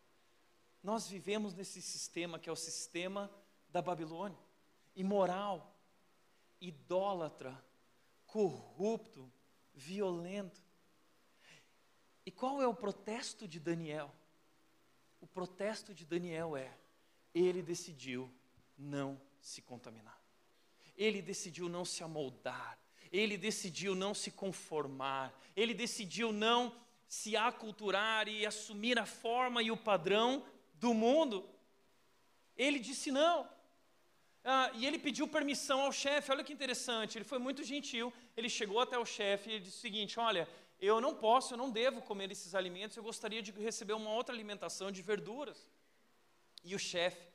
[0.83, 3.31] Nós vivemos nesse sistema que é o sistema
[3.69, 4.37] da Babilônia
[4.95, 5.79] imoral,
[6.59, 7.57] idólatra,
[8.25, 9.31] corrupto,
[9.73, 10.61] violento.
[12.25, 14.13] E qual é o protesto de Daniel?
[15.21, 16.77] O protesto de Daniel é:
[17.33, 18.29] ele decidiu
[18.77, 20.18] não se contaminar
[20.99, 22.77] ele decidiu não se amoldar,
[23.09, 26.75] ele decidiu não se conformar, ele decidiu não
[27.07, 30.45] se aculturar e assumir a forma e o padrão
[30.75, 31.49] do mundo.
[32.55, 33.49] Ele disse não.
[34.43, 36.31] Ah, e ele pediu permissão ao chefe.
[36.31, 38.13] Olha que interessante, ele foi muito gentil.
[38.37, 40.47] Ele chegou até o chefe e disse o seguinte: Olha,
[40.79, 44.35] eu não posso, eu não devo comer esses alimentos, eu gostaria de receber uma outra
[44.35, 45.67] alimentação de verduras.
[46.63, 47.29] E o chefe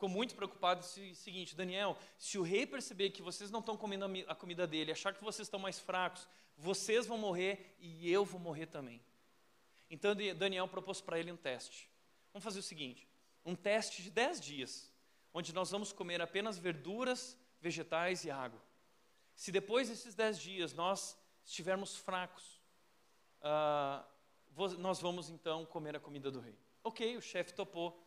[0.00, 4.06] ficou muito preocupado o seguinte, Daniel, se o rei perceber que vocês não estão comendo
[4.28, 6.26] a comida dele, achar que vocês estão mais fracos,
[6.56, 8.98] vocês vão morrer e eu vou morrer também.
[9.90, 11.86] Então Daniel propôs para ele um teste.
[12.32, 13.06] Vamos fazer o seguinte,
[13.44, 14.90] um teste de 10 dias,
[15.34, 18.62] onde nós vamos comer apenas verduras, vegetais e água.
[19.36, 22.58] Se depois desses 10 dias nós estivermos fracos,
[23.42, 26.58] uh, nós vamos então comer a comida do rei.
[26.82, 28.02] Ok, o chefe topou.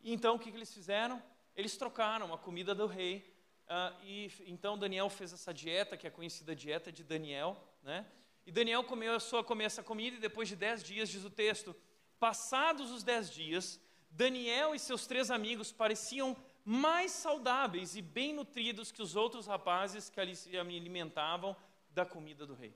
[0.00, 1.22] E então o que, que eles fizeram?
[1.54, 3.32] Eles trocaram a comida do rei.
[3.64, 8.06] Uh, e então Daniel fez essa dieta, que é conhecida dieta de Daniel, né?
[8.46, 11.74] E Daniel começou a comer essa comida e depois de dez dias, diz o texto,
[12.18, 13.80] passados os dez dias,
[14.10, 20.10] Daniel e seus três amigos pareciam mais saudáveis e bem nutridos que os outros rapazes
[20.10, 21.56] que ali se alimentavam
[21.90, 22.74] da comida do rei.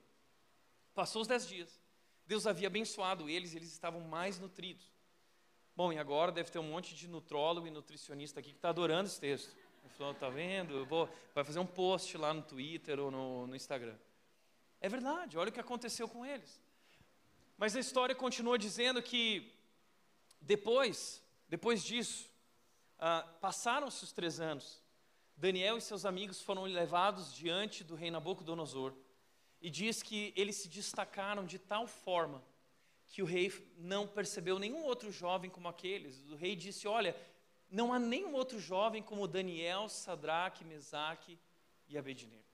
[0.94, 1.80] Passou os dez dias.
[2.26, 4.90] Deus havia abençoado eles, eles estavam mais nutridos.
[5.78, 9.06] Bom, e agora deve ter um monte de nutrólogo e nutricionista aqui que está adorando
[9.06, 9.56] esse texto.
[9.96, 10.84] Falou, está vendo?
[10.86, 13.94] Vou, vai fazer um post lá no Twitter ou no, no Instagram.
[14.80, 16.60] É verdade, olha o que aconteceu com eles.
[17.56, 19.54] Mas a história continua dizendo que
[20.40, 22.28] depois, depois disso,
[22.98, 24.82] ah, passaram-se os três anos.
[25.36, 28.94] Daniel e seus amigos foram levados diante do rei Nabucodonosor.
[29.62, 32.42] E diz que eles se destacaram de tal forma
[33.08, 36.28] que o rei não percebeu nenhum outro jovem como aqueles.
[36.30, 37.16] O rei disse: Olha,
[37.70, 41.38] não há nenhum outro jovem como Daniel, Sadraque, Mesaque
[41.88, 42.44] e Abednego.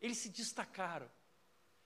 [0.00, 1.10] Eles se destacaram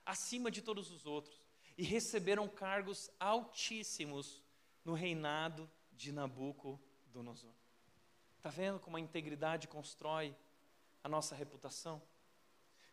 [0.05, 1.47] acima de todos os outros
[1.77, 4.43] e receberam cargos altíssimos
[4.85, 7.53] no reinado de Nabucodonosor.
[8.37, 10.35] Está vendo como a integridade constrói
[11.03, 12.01] a nossa reputação?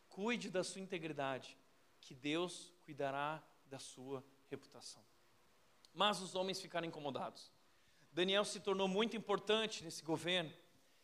[0.10, 1.58] Cuide da sua integridade,
[2.02, 5.04] que Deus cuidará da sua reputação.
[5.94, 7.52] Mas os homens ficaram incomodados.
[8.12, 10.52] Daniel se tornou muito importante nesse governo.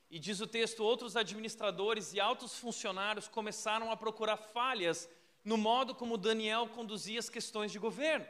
[0.09, 5.09] E diz o texto: outros administradores e altos funcionários começaram a procurar falhas
[5.43, 8.25] no modo como Daniel conduzia as questões de governo.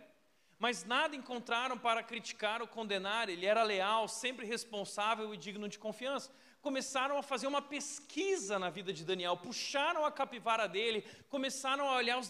[0.58, 5.80] Mas nada encontraram para criticar ou condenar, ele era leal, sempre responsável e digno de
[5.80, 6.30] confiança
[6.62, 11.96] começaram a fazer uma pesquisa na vida de Daniel, puxaram a capivara dele, começaram a
[11.96, 12.30] olhar os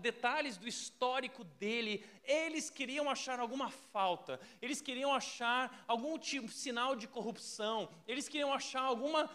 [0.00, 2.04] detalhes do histórico dele.
[2.22, 8.52] Eles queriam achar alguma falta, eles queriam achar algum tipo, sinal de corrupção, eles queriam
[8.52, 9.30] achar alguma,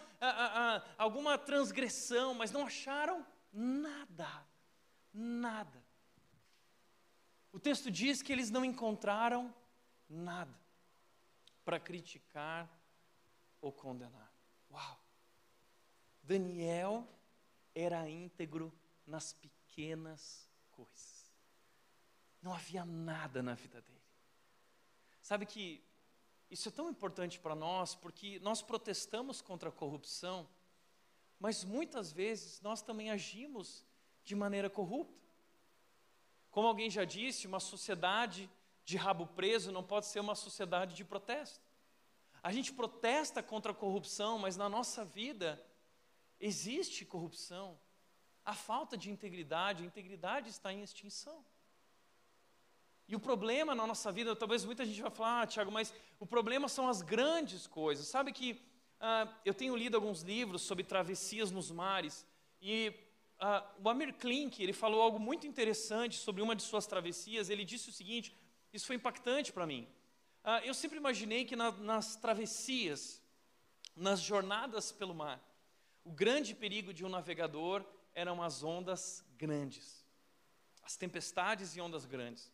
[0.96, 4.46] alguma transgressão, mas não acharam nada.
[5.12, 5.82] Nada.
[7.50, 9.52] O texto diz que eles não encontraram
[10.08, 10.54] nada
[11.64, 12.68] para criticar
[13.60, 14.27] ou condenar.
[16.28, 17.08] Daniel
[17.74, 18.70] era íntegro
[19.06, 21.32] nas pequenas coisas.
[22.42, 23.98] Não havia nada na vida dele.
[25.22, 25.82] Sabe que
[26.50, 30.46] isso é tão importante para nós porque nós protestamos contra a corrupção,
[31.40, 33.82] mas muitas vezes nós também agimos
[34.22, 35.26] de maneira corrupta.
[36.50, 38.50] Como alguém já disse, uma sociedade
[38.84, 41.64] de rabo preso não pode ser uma sociedade de protesto.
[42.42, 45.64] A gente protesta contra a corrupção, mas na nossa vida
[46.40, 47.78] existe corrupção.
[48.44, 51.44] A falta de integridade, a integridade está em extinção.
[53.06, 56.26] E o problema na nossa vida, talvez muita gente vai falar, ah, Tiago, mas o
[56.26, 58.06] problema são as grandes coisas.
[58.06, 58.60] Sabe que
[59.00, 62.26] ah, eu tenho lido alguns livros sobre travessias nos mares
[62.60, 62.92] e
[63.38, 67.48] ah, o Amir Klink ele falou algo muito interessante sobre uma de suas travessias.
[67.48, 68.36] Ele disse o seguinte:
[68.72, 69.88] isso foi impactante para mim.
[70.44, 73.22] Ah, eu sempre imaginei que na, nas travessias,
[73.96, 75.40] nas jornadas pelo mar,
[76.08, 77.84] o grande perigo de um navegador
[78.14, 80.06] eram as ondas grandes,
[80.82, 82.50] as tempestades e ondas grandes.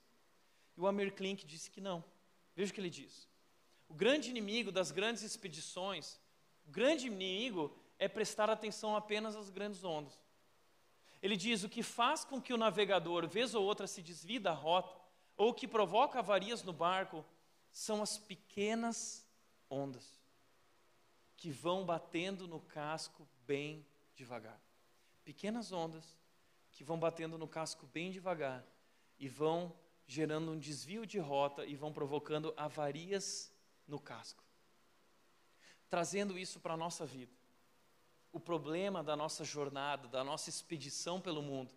[0.77, 2.03] E o Amir Klink disse que não.
[2.57, 3.29] Veja o que ele diz.
[3.89, 6.19] O grande inimigo das grandes expedições,
[6.67, 10.21] o grande inimigo é prestar atenção apenas às grandes ondas.
[11.23, 14.53] Ele diz: o que faz com que o navegador, vez ou outra, se desvie da
[14.53, 14.93] rota,
[15.37, 17.25] ou que provoca avarias no barco,
[17.71, 19.25] são as pequenas
[19.71, 20.14] ondas
[21.37, 24.61] que vão batendo no casco bem devagar.
[25.25, 26.19] Pequenas ondas
[26.71, 28.65] que vão batendo no casco bem devagar
[29.19, 29.75] e vão
[30.07, 33.53] gerando um desvio de rota e vão provocando avarias
[33.87, 34.43] no casco.
[35.89, 37.33] Trazendo isso para a nossa vida.
[38.33, 41.73] O problema da nossa jornada, da nossa expedição pelo mundo,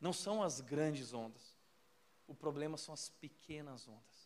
[0.00, 1.56] não são as grandes ondas.
[2.26, 4.17] O problema são as pequenas ondas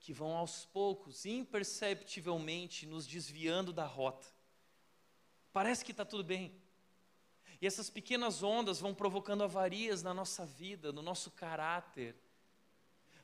[0.00, 4.26] que vão aos poucos, imperceptivelmente, nos desviando da rota.
[5.52, 6.52] Parece que está tudo bem.
[7.60, 12.16] E essas pequenas ondas vão provocando avarias na nossa vida, no nosso caráter.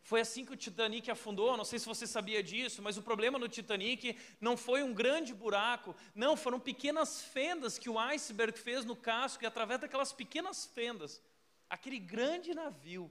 [0.02, 3.38] Foi assim que o Titanic afundou, não sei se você sabia disso, mas o problema
[3.38, 8.84] no Titanic não foi um grande buraco, não, foram pequenas fendas que o iceberg fez
[8.84, 11.20] no casco, e através daquelas pequenas fendas,
[11.68, 13.10] aquele grande navio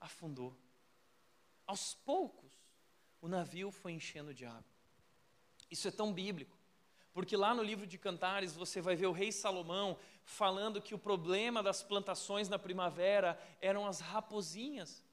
[0.00, 0.56] afundou.
[1.64, 2.51] Aos poucos,
[3.22, 4.64] o navio foi enchendo de água.
[5.70, 6.58] Isso é tão bíblico,
[7.14, 10.98] porque lá no livro de Cantares você vai ver o rei Salomão falando que o
[10.98, 15.04] problema das plantações na primavera eram as raposinhas.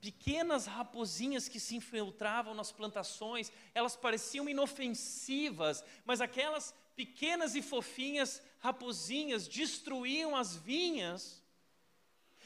[0.00, 8.42] Pequenas raposinhas que se infiltravam nas plantações, elas pareciam inofensivas, mas aquelas pequenas e fofinhas
[8.58, 11.42] raposinhas destruíam as vinhas.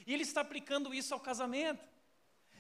[0.07, 1.89] E ele está aplicando isso ao casamento.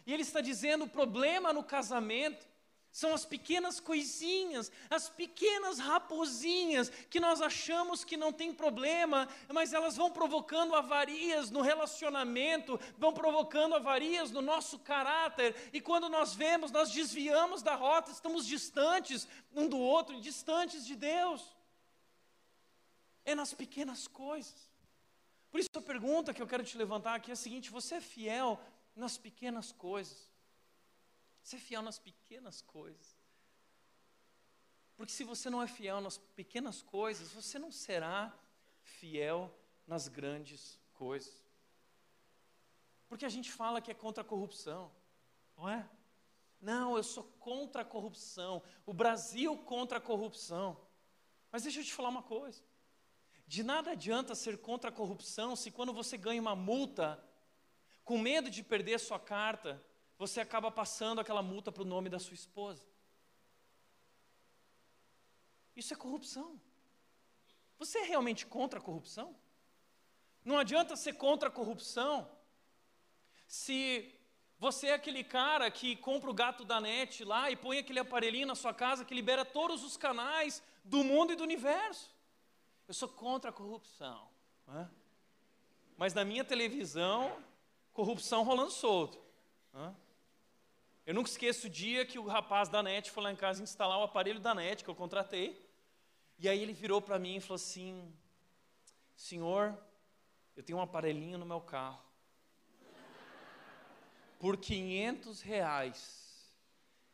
[0.06, 2.50] E ele está dizendo: o problema no casamento
[2.92, 9.72] são as pequenas coisinhas, as pequenas raposinhas que nós achamos que não tem problema, mas
[9.72, 16.34] elas vão provocando avarias no relacionamento, vão provocando avarias no nosso caráter, e quando nós
[16.34, 21.56] vemos, nós desviamos da rota, estamos distantes um do outro distantes de Deus.
[23.24, 24.68] É nas pequenas coisas.
[25.50, 28.00] Por isso a pergunta que eu quero te levantar aqui é a seguinte: você é
[28.00, 28.60] fiel
[28.94, 30.30] nas pequenas coisas.
[31.42, 33.16] Ser fiel nas pequenas coisas.
[34.96, 38.38] Porque se você não é fiel nas pequenas coisas, você não será
[38.82, 39.50] fiel
[39.86, 41.42] nas grandes coisas.
[43.08, 44.92] Porque a gente fala que é contra a corrupção,
[45.56, 45.88] não é?
[46.60, 48.62] Não, eu sou contra a corrupção.
[48.84, 50.78] O Brasil contra a corrupção.
[51.50, 52.62] Mas deixa eu te falar uma coisa.
[53.46, 57.20] De nada adianta ser contra a corrupção se quando você ganha uma multa,
[58.10, 59.80] com medo de perder sua carta,
[60.18, 62.84] você acaba passando aquela multa para o nome da sua esposa.
[65.76, 66.60] Isso é corrupção.
[67.78, 69.28] Você é realmente contra a corrupção?
[70.44, 72.28] Não adianta ser contra a corrupção
[73.46, 74.12] se
[74.58, 78.48] Você é aquele cara que compra o gato da net lá e põe aquele aparelhinho
[78.48, 82.10] na sua casa que libera todos os canais do mundo e do universo.
[82.88, 84.28] Eu sou contra a corrupção.
[85.96, 87.42] Mas na minha televisão,
[87.92, 89.18] corrupção rolando solto.
[91.06, 93.98] Eu nunca esqueço o dia que o rapaz da net foi lá em casa instalar
[93.98, 95.60] o aparelho da net que eu contratei.
[96.38, 98.12] E aí ele virou para mim e falou assim:
[99.16, 99.76] Senhor,
[100.56, 102.10] eu tenho um aparelhinho no meu carro
[104.40, 106.50] por 500 reais,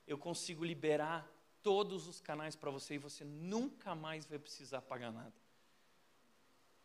[0.06, 1.28] eu consigo liberar
[1.60, 5.34] todos os canais para você e você nunca mais vai precisar pagar nada.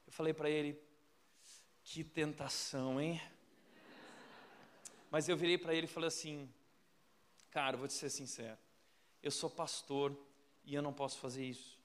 [0.07, 0.81] Eu falei para ele,
[1.83, 3.21] que tentação, hein?
[5.11, 6.49] Mas eu virei para ele e falei assim,
[7.51, 8.57] cara, vou te ser sincero,
[9.21, 10.17] eu sou pastor
[10.63, 11.79] e eu não posso fazer isso.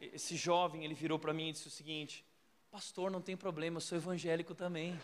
[0.00, 2.24] Esse jovem, ele virou para mim e disse o seguinte:
[2.70, 5.00] Pastor, não tem problema, eu sou evangélico também.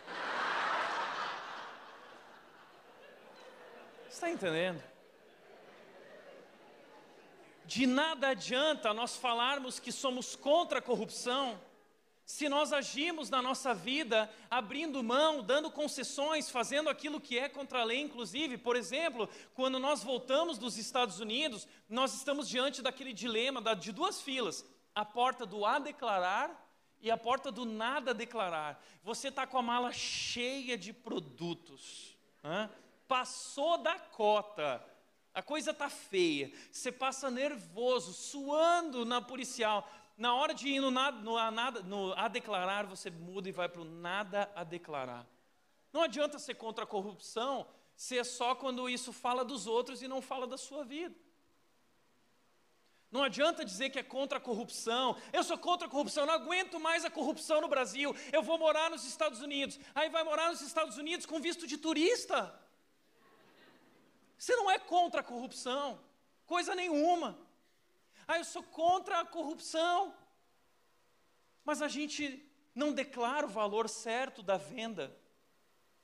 [4.07, 4.83] está entendendo?
[7.65, 11.59] De nada adianta nós falarmos que somos contra a corrupção,
[12.25, 17.81] se nós agimos na nossa vida abrindo mão, dando concessões, fazendo aquilo que é contra
[17.81, 23.13] a lei, inclusive, por exemplo, quando nós voltamos dos Estados Unidos, nós estamos diante daquele
[23.13, 24.65] dilema de duas filas:
[24.95, 26.59] a porta do a declarar
[27.01, 28.81] e a porta do nada declarar.
[29.03, 32.17] Você está com a mala cheia de produtos.
[32.41, 32.69] Né?
[33.13, 34.83] passou da cota,
[35.35, 39.87] a coisa está feia, você passa nervoso, suando na policial.
[40.15, 43.51] Na hora de ir no, nada, no, a, nada, no a declarar, você muda e
[43.51, 45.27] vai para o nada a declarar.
[45.91, 50.07] Não adianta ser contra a corrupção se é só quando isso fala dos outros e
[50.07, 51.15] não fala da sua vida.
[53.11, 55.15] Não adianta dizer que é contra a corrupção.
[55.31, 58.15] Eu sou contra a corrupção, não aguento mais a corrupção no Brasil.
[58.31, 59.79] Eu vou morar nos Estados Unidos.
[59.93, 62.59] Aí vai morar nos Estados Unidos com visto de turista.
[64.35, 65.99] Você não é contra a corrupção,
[66.47, 67.37] coisa nenhuma.
[68.27, 70.13] Ah, eu sou contra a corrupção.
[71.63, 72.45] Mas a gente
[72.75, 75.15] não declara o valor certo da venda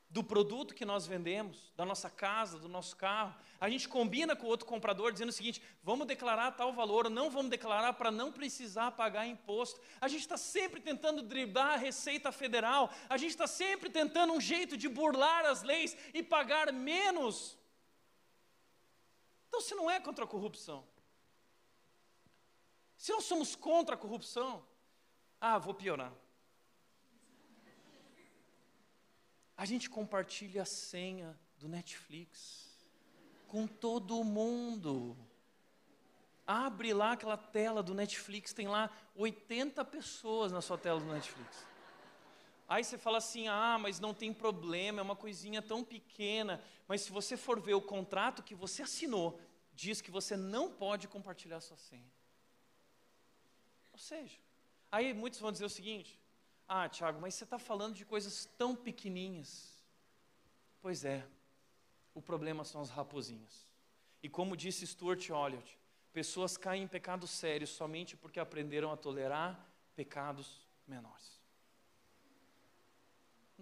[0.10, 3.36] do produto que nós vendemos, da nossa casa, do nosso carro.
[3.60, 7.30] A gente combina com outro comprador dizendo o seguinte: vamos declarar tal valor, ou não
[7.30, 9.80] vamos declarar para não precisar pagar imposto.
[10.02, 14.42] A gente está sempre tentando driblar a Receita Federal, a gente está sempre tentando um
[14.42, 17.60] jeito de burlar as leis e pagar menos
[19.50, 20.88] então, se não é contra a corrupção,
[23.00, 24.62] se não somos contra a corrupção,
[25.40, 26.14] ah, vou piorar.
[29.56, 32.68] A gente compartilha a senha do Netflix
[33.48, 35.18] com todo mundo.
[36.46, 41.66] Abre lá aquela tela do Netflix, tem lá 80 pessoas na sua tela do Netflix.
[42.68, 46.62] Aí você fala assim: ah, mas não tem problema, é uma coisinha tão pequena.
[46.86, 49.40] Mas se você for ver o contrato que você assinou,
[49.74, 52.19] diz que você não pode compartilhar sua senha.
[54.00, 54.40] Ou seja,
[54.90, 56.18] aí muitos vão dizer o seguinte:
[56.66, 59.78] ah, Tiago, mas você está falando de coisas tão pequenininhas.
[60.82, 61.28] Pois é,
[62.16, 63.68] o problema são as raposinhas.
[64.24, 65.78] E como disse Stuart Olliott,
[66.14, 71.38] pessoas caem em pecados sérios somente porque aprenderam a tolerar pecados menores.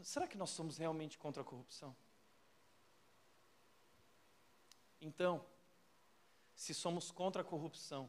[0.03, 1.95] Será que nós somos realmente contra a corrupção?
[5.01, 5.43] Então,
[6.53, 8.07] se somos contra a corrupção,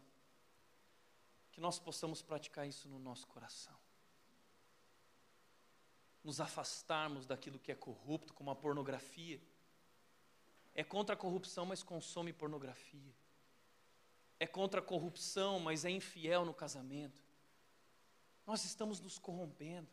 [1.58, 3.74] que nós possamos praticar isso no nosso coração.
[6.22, 9.42] Nos afastarmos daquilo que é corrupto, como a pornografia.
[10.72, 13.12] É contra a corrupção, mas consome pornografia.
[14.38, 17.20] É contra a corrupção, mas é infiel no casamento.
[18.46, 19.90] Nós estamos nos corrompendo.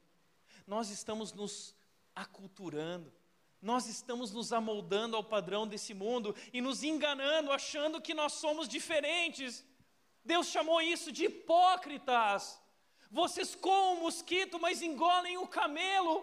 [0.68, 1.74] Nós estamos nos
[2.16, 3.12] aculturando.
[3.60, 8.68] Nós estamos nos amoldando ao padrão desse mundo e nos enganando, achando que nós somos
[8.68, 9.66] diferentes.
[10.26, 12.60] Deus chamou isso de hipócritas.
[13.12, 16.16] Vocês comem o mosquito, mas engolem o camelo.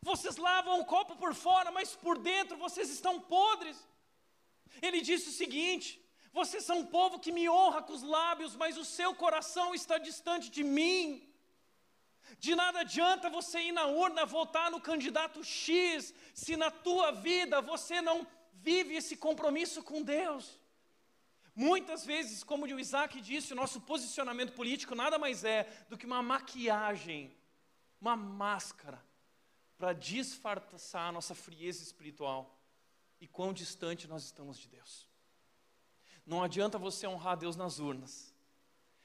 [0.00, 3.78] Vocês lavam o copo por fora, mas por dentro vocês estão podres.
[4.80, 5.88] Ele disse o seguinte:
[6.32, 9.98] vocês são um povo que me honra com os lábios, mas o seu coração está
[9.98, 11.26] distante de mim.
[12.38, 17.60] De nada adianta você ir na urna votar no candidato X, se na tua vida
[17.60, 20.59] você não vive esse compromisso com Deus.
[21.60, 26.06] Muitas vezes, como o Isaac disse, o nosso posicionamento político nada mais é do que
[26.06, 27.36] uma maquiagem,
[28.00, 28.98] uma máscara,
[29.76, 32.58] para disfarçar a nossa frieza espiritual
[33.20, 35.06] e quão distante nós estamos de Deus.
[36.24, 38.34] Não adianta você honrar Deus nas urnas,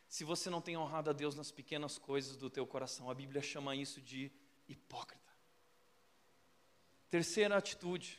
[0.08, 3.12] se você não tem honrado a Deus nas pequenas coisas do teu coração.
[3.12, 4.32] A Bíblia chama isso de
[4.66, 5.34] hipócrita.
[7.10, 8.18] Terceira atitude,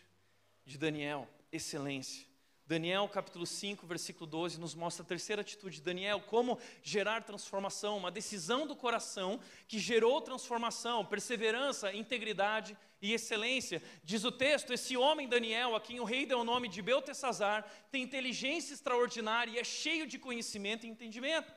[0.62, 2.35] de Daniel, excelência.
[2.66, 7.96] Daniel capítulo 5, versículo 12, nos mostra a terceira atitude de Daniel, como gerar transformação,
[7.96, 9.38] uma decisão do coração
[9.68, 13.80] que gerou transformação, perseverança, integridade e excelência.
[14.02, 17.64] Diz o texto: esse homem Daniel, a quem o rei deu o nome de Beltesazar,
[17.92, 21.54] tem inteligência extraordinária e é cheio de conhecimento e entendimento.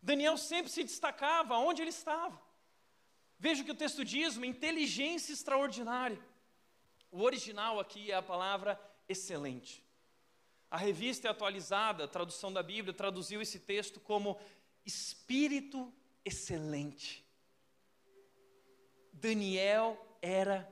[0.00, 2.40] Daniel sempre se destacava onde ele estava.
[3.36, 6.20] Veja o que o texto diz, uma inteligência extraordinária.
[7.10, 9.85] O original aqui é a palavra excelente.
[10.76, 14.38] A revista atualizada, a tradução da Bíblia, traduziu esse texto como
[14.84, 15.90] espírito
[16.22, 17.24] excelente.
[19.10, 20.70] Daniel era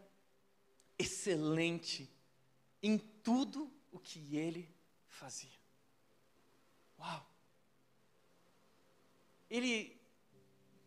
[0.98, 2.06] excelente
[2.82, 4.68] em tudo o que ele
[5.06, 5.58] fazia.
[6.98, 7.26] Uau!
[9.48, 9.98] Ele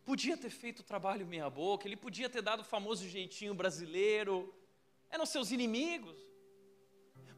[0.04, 4.54] podia ter feito o trabalho meia-boca, ele podia ter dado o famoso jeitinho brasileiro,
[5.10, 6.27] eram seus inimigos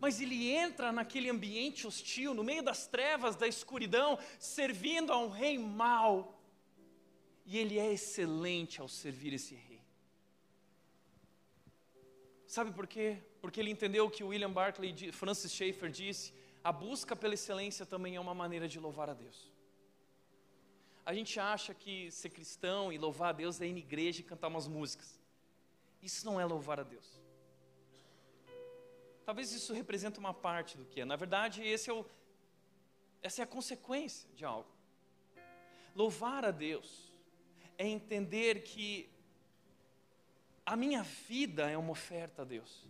[0.01, 5.28] mas ele entra naquele ambiente hostil, no meio das trevas, da escuridão, servindo a um
[5.28, 6.40] rei mau.
[7.44, 9.82] E ele é excelente ao servir esse rei.
[12.46, 13.18] Sabe por quê?
[13.40, 16.32] Porque ele entendeu o que William Barclay, Francis Schaeffer disse:
[16.64, 19.53] a busca pela excelência também é uma maneira de louvar a Deus.
[21.05, 24.24] A gente acha que ser cristão e louvar a Deus é ir na igreja e
[24.24, 25.18] cantar umas músicas.
[26.03, 27.19] Isso não é louvar a Deus.
[29.30, 31.04] Talvez isso represente uma parte do que é.
[31.04, 32.04] Na verdade, esse é o,
[33.22, 34.68] essa é a consequência de algo.
[35.94, 37.12] Louvar a Deus
[37.78, 39.08] é entender que
[40.66, 42.88] a minha vida é uma oferta a Deus.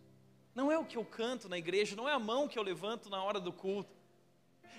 [0.54, 3.10] Não é o que eu canto na igreja, não é a mão que eu levanto
[3.10, 3.94] na hora do culto.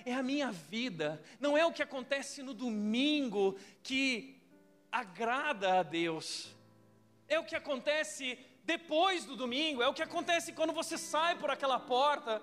[0.04, 4.36] É a minha vida, não é o que acontece no domingo que
[4.90, 6.52] agrada a Deus.
[7.28, 11.50] É o que acontece depois do domingo, é o que acontece quando você sai por
[11.50, 12.40] aquela porta,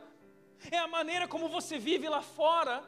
[0.72, 2.84] é a maneira como você vive lá fora,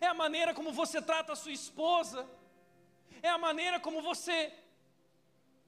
[0.00, 2.28] é a maneira como você trata a sua esposa,
[3.22, 4.52] é a maneira como você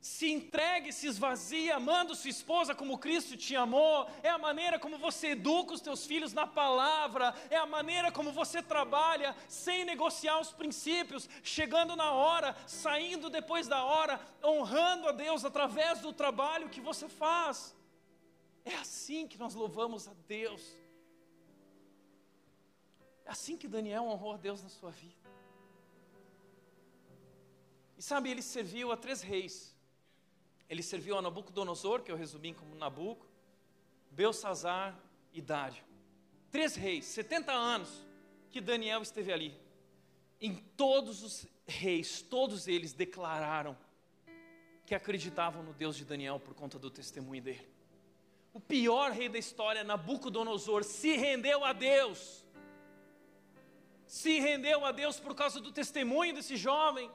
[0.01, 4.97] se entregue, se esvazia, amando sua esposa como Cristo te amou, é a maneira como
[4.97, 10.41] você educa os teus filhos na palavra, é a maneira como você trabalha sem negociar
[10.41, 16.71] os princípios, chegando na hora, saindo depois da hora, honrando a Deus através do trabalho
[16.71, 17.77] que você faz.
[18.65, 20.63] É assim que nós louvamos a Deus.
[23.27, 25.29] É assim que Daniel honrou a Deus na sua vida.
[27.99, 29.70] E sabe, ele serviu a três reis
[30.71, 33.27] ele serviu a Nabucodonosor, que eu resumi como Nabuco,
[34.13, 34.97] Belsazar
[35.33, 35.83] e Dário.
[36.49, 38.07] Três reis, 70 anos
[38.51, 39.61] que Daniel esteve ali.
[40.41, 43.77] Em todos os reis, todos eles declararam
[44.87, 47.69] que acreditavam no Deus de Daniel por conta do testemunho dele.
[48.53, 52.45] O pior rei da história, Nabucodonosor, se rendeu a Deus.
[54.07, 57.11] Se rendeu a Deus por causa do testemunho desse jovem.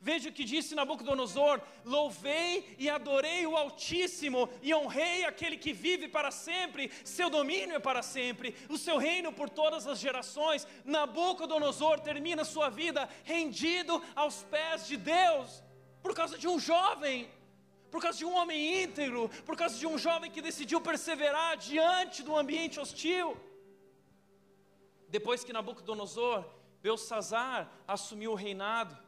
[0.00, 6.08] Veja o que disse Nabucodonosor: Louvei e adorei o Altíssimo e honrei aquele que vive
[6.08, 10.66] para sempre, seu domínio é para sempre, o seu reino por todas as gerações.
[10.84, 15.62] Nabucodonosor termina sua vida rendido aos pés de Deus,
[16.02, 17.28] por causa de um jovem,
[17.90, 22.22] por causa de um homem íntegro, por causa de um jovem que decidiu perseverar diante
[22.22, 23.36] do ambiente hostil.
[25.08, 26.44] Depois que Nabucodonosor,
[26.82, 29.05] Belsazar assumiu o reinado,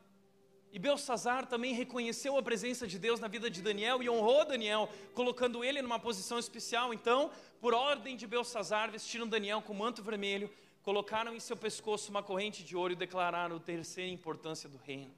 [0.70, 4.88] e Belsazar também reconheceu a presença de Deus na vida de Daniel e honrou Daniel,
[5.14, 6.92] colocando ele numa posição especial.
[6.92, 10.50] Então, por ordem de Belsazar, vestiram Daniel com manto vermelho,
[10.82, 15.14] colocaram em seu pescoço uma corrente de ouro e declararam terceira importância do reino.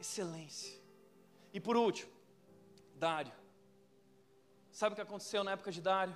[0.00, 0.78] Excelência.
[1.52, 2.10] E por último,
[2.96, 3.32] Dário.
[4.72, 6.14] Sabe o que aconteceu na época de Dário?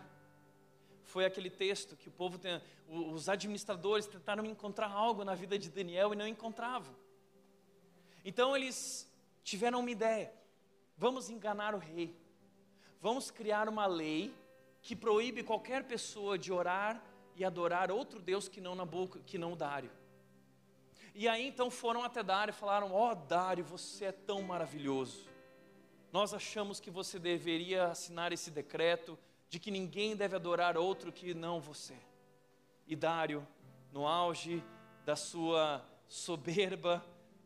[1.05, 5.68] Foi aquele texto que o povo, tem, os administradores tentaram encontrar algo na vida de
[5.68, 6.94] Daniel e não encontravam.
[8.24, 9.10] Então eles
[9.42, 10.32] tiveram uma ideia:
[10.96, 12.16] vamos enganar o rei,
[13.00, 14.34] vamos criar uma lei
[14.80, 17.02] que proíbe qualquer pessoa de orar
[17.36, 19.90] e adorar outro Deus que não Nabuco, que não Dário.
[21.14, 25.28] E aí então foram até Dário e falaram: Ó oh, Dário, você é tão maravilhoso.
[26.12, 29.18] Nós achamos que você deveria assinar esse decreto
[29.48, 31.96] de que ninguém deve adorar outro que não você.
[32.86, 33.46] E Dário,
[33.92, 34.62] no auge
[35.04, 37.04] da sua soberba,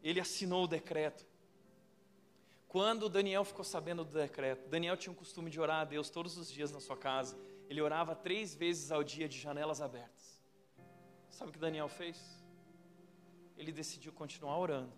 [0.09, 1.26] ele assinou o decreto.
[2.68, 6.36] Quando Daniel ficou sabendo do decreto, Daniel tinha o costume de orar a Deus todos
[6.36, 7.38] os dias na sua casa.
[7.68, 10.42] Ele orava três vezes ao dia de janelas abertas.
[11.30, 12.44] Sabe o que Daniel fez?
[13.57, 14.92] Ele decidiu continuar orando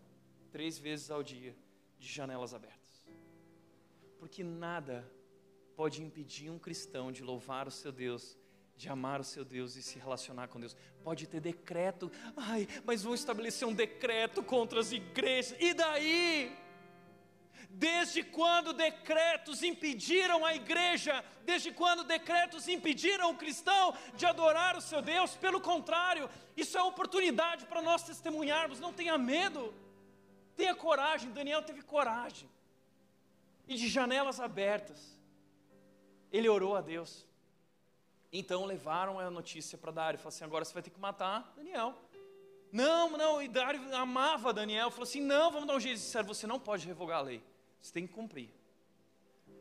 [0.51, 1.57] três vezes ao dia
[1.99, 3.07] de janelas abertas.
[4.19, 5.11] Porque nada
[5.77, 8.37] pode impedir um cristão de louvar o seu Deus,
[8.79, 10.77] de amar o seu Deus e se relacionar com Deus.
[11.03, 16.57] Pode ter decreto, ai, mas vão estabelecer um decreto contra as igrejas, e daí?
[17.69, 24.81] Desde quando decretos impediram a igreja, desde quando decretos impediram o cristão de adorar o
[24.81, 25.37] seu Deus?
[25.37, 29.75] Pelo contrário, isso é oportunidade para nós testemunharmos, não tenha medo,
[30.57, 31.33] tenha coragem.
[31.33, 32.49] Daniel teve coragem,
[33.67, 35.19] e de janelas abertas,
[36.33, 37.28] ele orou a Deus.
[38.33, 41.95] Então levaram a notícia para Dário, falaram assim: agora você vai ter que matar Daniel.
[42.71, 45.97] Não, não, e Dário amava Daniel, falou assim: não, vamos dar um jeito.
[45.97, 47.43] Disseram: você não pode revogar a lei,
[47.81, 48.51] você tem que cumprir.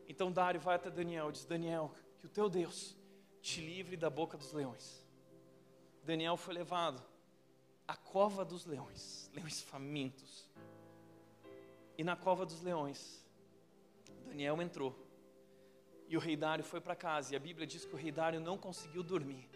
[0.08, 2.96] Então Dário vai até Daniel e diz: Daniel, que o teu Deus
[3.42, 5.06] te livre da boca dos leões.
[6.04, 7.02] Daniel foi levado
[7.88, 10.46] à cova dos leões, leões famintos.
[11.98, 13.26] E na cova dos leões,
[14.26, 15.07] Daniel entrou
[16.08, 17.34] e o rei Dário foi para casa.
[17.34, 19.50] E a Bíblia diz que o rei Dário não conseguiu dormir.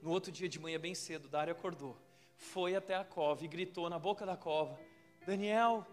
[0.00, 1.96] No outro dia de manhã, bem cedo, Dário acordou,
[2.36, 4.78] foi até a cova e gritou na boca da cova:
[5.26, 5.86] Daniel,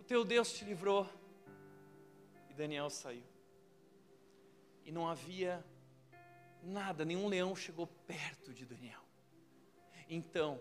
[0.00, 1.08] o teu Deus te livrou.
[2.50, 3.22] E Daniel saiu.
[4.84, 5.64] E não havia
[6.62, 9.00] nada, nenhum leão chegou perto de Daniel.
[10.08, 10.60] Então,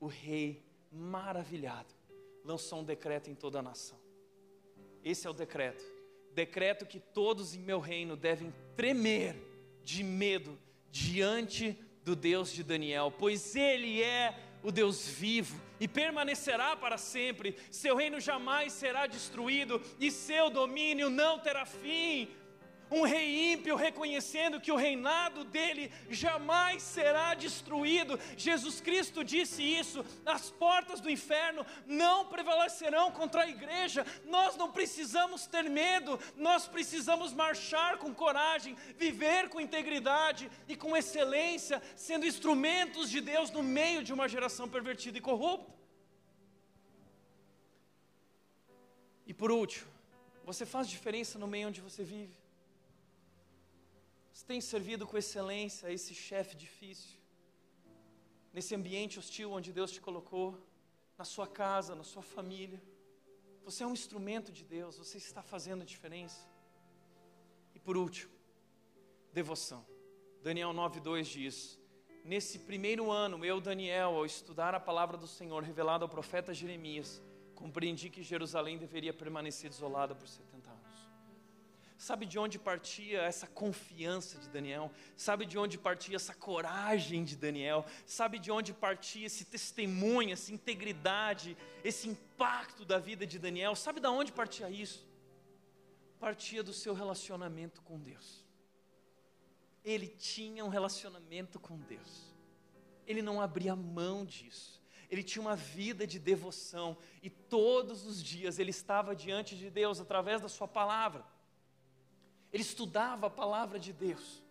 [0.00, 1.94] o rei, maravilhado,
[2.42, 3.98] lançou um decreto em toda a nação.
[5.04, 5.97] Esse é o decreto
[6.34, 9.36] decreto que todos em meu reino devem tremer
[9.82, 10.58] de medo
[10.90, 17.56] diante do Deus de Daniel, pois ele é o Deus vivo e permanecerá para sempre.
[17.70, 22.28] Seu reino jamais será destruído e seu domínio não terá fim
[22.90, 28.18] um rei ímpio reconhecendo que o reinado dele jamais será destruído.
[28.36, 34.06] Jesus Cristo disse isso: as portas do inferno não prevalecerão contra a igreja.
[34.24, 40.96] Nós não precisamos ter medo, nós precisamos marchar com coragem, viver com integridade e com
[40.96, 45.78] excelência, sendo instrumentos de Deus no meio de uma geração pervertida e corrupta.
[49.26, 49.86] E por último,
[50.42, 52.47] você faz diferença no meio onde você vive.
[54.38, 57.18] Você tem servido com excelência esse chefe difícil,
[58.52, 60.56] nesse ambiente hostil onde Deus te colocou,
[61.18, 62.80] na sua casa, na sua família.
[63.64, 66.48] Você é um instrumento de Deus, você está fazendo a diferença.
[67.74, 68.32] E por último,
[69.32, 69.84] devoção.
[70.40, 71.76] Daniel 9:2 diz:
[72.24, 77.20] Nesse primeiro ano, eu, Daniel, ao estudar a palavra do Senhor revelada ao profeta Jeremias,
[77.56, 80.57] compreendi que Jerusalém deveria permanecer desolada por 70 anos.
[81.98, 84.92] Sabe de onde partia essa confiança de Daniel?
[85.16, 87.84] Sabe de onde partia essa coragem de Daniel?
[88.06, 93.74] Sabe de onde partia esse testemunho, essa integridade, esse impacto da vida de Daniel?
[93.74, 95.04] Sabe de onde partia isso?
[96.20, 98.46] Partia do seu relacionamento com Deus.
[99.84, 102.32] Ele tinha um relacionamento com Deus.
[103.08, 104.80] Ele não abria mão disso.
[105.10, 109.98] Ele tinha uma vida de devoção e todos os dias ele estava diante de Deus
[109.98, 111.26] através da sua palavra.
[112.52, 114.42] Ele estudava a palavra de Deus.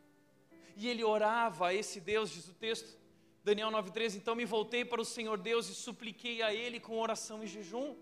[0.76, 2.98] E ele orava a esse Deus, diz o texto,
[3.44, 4.18] Daniel 9,13.
[4.18, 7.96] Então me voltei para o Senhor Deus e supliquei a Ele com oração e jejum.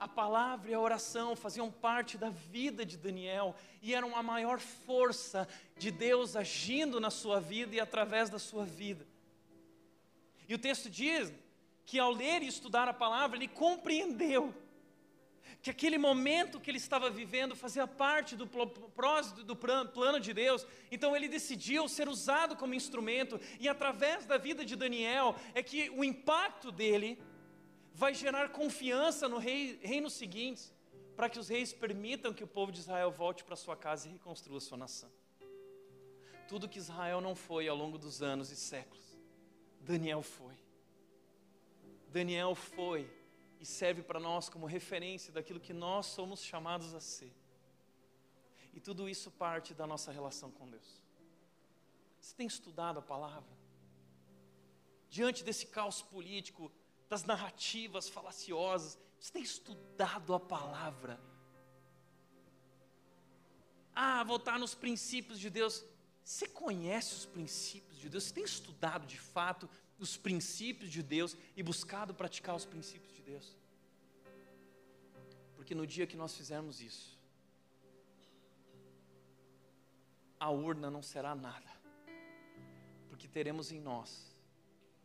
[0.00, 4.60] A palavra e a oração faziam parte da vida de Daniel e eram a maior
[4.60, 9.04] força de Deus agindo na sua vida e através da sua vida.
[10.48, 11.32] E o texto diz
[11.84, 14.54] que ao ler e estudar a palavra, ele compreendeu
[15.60, 18.46] que aquele momento que ele estava vivendo fazia parte do
[19.44, 24.64] do plano de Deus, então ele decidiu ser usado como instrumento, e através da vida
[24.64, 27.20] de Daniel, é que o impacto dele
[27.92, 30.72] vai gerar confiança no rei, reino seguinte,
[31.16, 34.12] para que os reis permitam que o povo de Israel volte para sua casa e
[34.12, 35.10] reconstrua sua nação.
[36.46, 39.18] Tudo que Israel não foi ao longo dos anos e séculos,
[39.80, 40.54] Daniel foi.
[42.08, 43.10] Daniel foi
[43.60, 47.32] e serve para nós como referência daquilo que nós somos chamados a ser.
[48.72, 51.02] E tudo isso parte da nossa relação com Deus.
[52.20, 53.56] Você tem estudado a palavra?
[55.08, 56.70] Diante desse caos político,
[57.08, 61.20] das narrativas falaciosas, você tem estudado a palavra?
[63.94, 65.84] Ah, voltar nos princípios de Deus.
[66.22, 68.24] Você conhece os princípios de Deus?
[68.24, 73.17] Você tem estudado de fato os princípios de Deus e buscado praticar os princípios de
[73.30, 73.48] Deus.
[75.56, 77.18] Porque no dia que nós fizermos isso,
[80.40, 81.70] a urna não será nada,
[83.08, 84.10] porque teremos em nós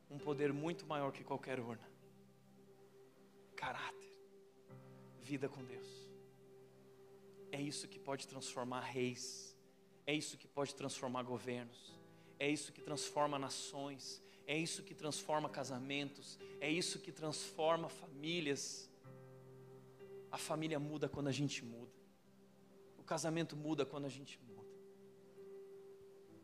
[0.10, 1.88] um poder muito maior que qualquer urna:
[3.56, 4.14] caráter,
[5.20, 5.92] vida com Deus.
[7.52, 9.56] É isso que pode transformar reis,
[10.08, 11.94] é isso que pode transformar governos,
[12.40, 18.90] é isso que transforma nações, é isso que transforma casamentos, é isso que transforma famílias.
[20.32, 21.94] A família muda quando a gente muda,
[22.98, 24.68] o casamento muda quando a gente muda,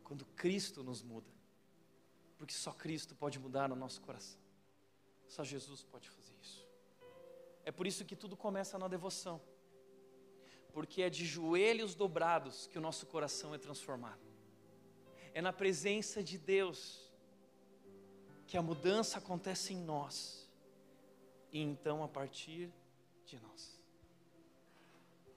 [0.04, 1.30] quando Cristo nos muda,
[2.38, 4.40] porque só Cristo pode mudar o nosso coração,
[5.26, 6.66] só Jesus pode fazer isso.
[7.64, 9.40] É por isso que tudo começa na devoção,
[10.72, 14.22] porque é de joelhos dobrados que o nosso coração é transformado,
[15.34, 17.09] é na presença de Deus
[18.50, 20.50] que a mudança acontece em nós,
[21.52, 22.68] e então a partir
[23.24, 23.80] de nós.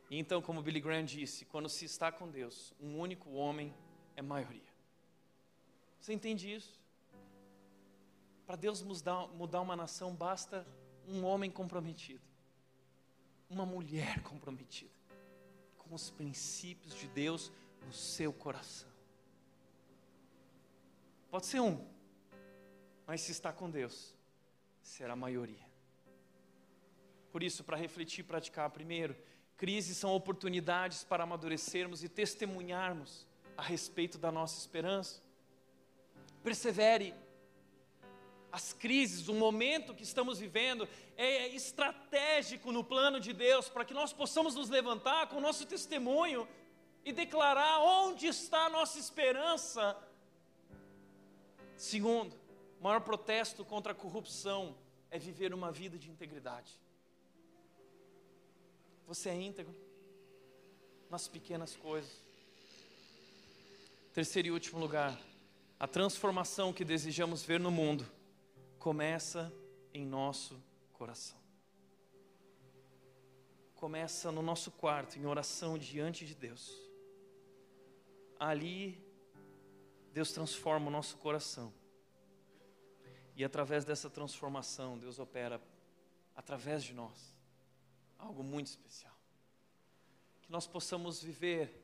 [0.09, 3.71] E então, como Billy Graham disse, quando se está com Deus, um único homem
[4.15, 4.73] é maioria.
[5.99, 6.81] Você entende isso?
[8.47, 10.65] Para Deus mudar, mudar uma nação, basta
[11.07, 12.23] um homem comprometido,
[13.47, 14.91] uma mulher comprometida
[15.77, 17.51] com os princípios de Deus
[17.85, 18.89] no seu coração.
[21.29, 21.92] Pode ser um,
[23.05, 24.15] mas se está com Deus,
[24.81, 25.65] será a maioria.
[27.31, 29.15] Por isso, para refletir e praticar, primeiro,
[29.57, 33.25] crises são oportunidades para amadurecermos e testemunharmos
[33.57, 35.21] a respeito da nossa esperança.
[36.43, 37.13] Persevere
[38.51, 40.87] as crises, o momento que estamos vivendo
[41.17, 45.65] é estratégico no plano de Deus para que nós possamos nos levantar com o nosso
[45.65, 46.47] testemunho
[47.03, 49.97] e declarar onde está a nossa esperança.
[51.75, 52.42] Segundo,
[52.83, 54.75] o maior protesto contra a corrupção
[55.09, 56.77] é viver uma vida de integridade.
[59.07, 59.73] Você é íntegro
[61.09, 62.11] nas pequenas coisas.
[64.11, 65.17] Terceiro e último lugar,
[65.79, 68.05] a transformação que desejamos ver no mundo
[68.77, 69.49] começa
[69.93, 70.61] em nosso
[70.91, 71.39] coração.
[73.75, 76.69] Começa no nosso quarto, em oração diante de Deus.
[78.37, 79.01] Ali,
[80.11, 81.71] Deus transforma o nosso coração.
[83.35, 85.61] E através dessa transformação, Deus opera
[86.35, 87.35] através de nós
[88.17, 89.15] algo muito especial.
[90.41, 91.83] Que nós possamos viver,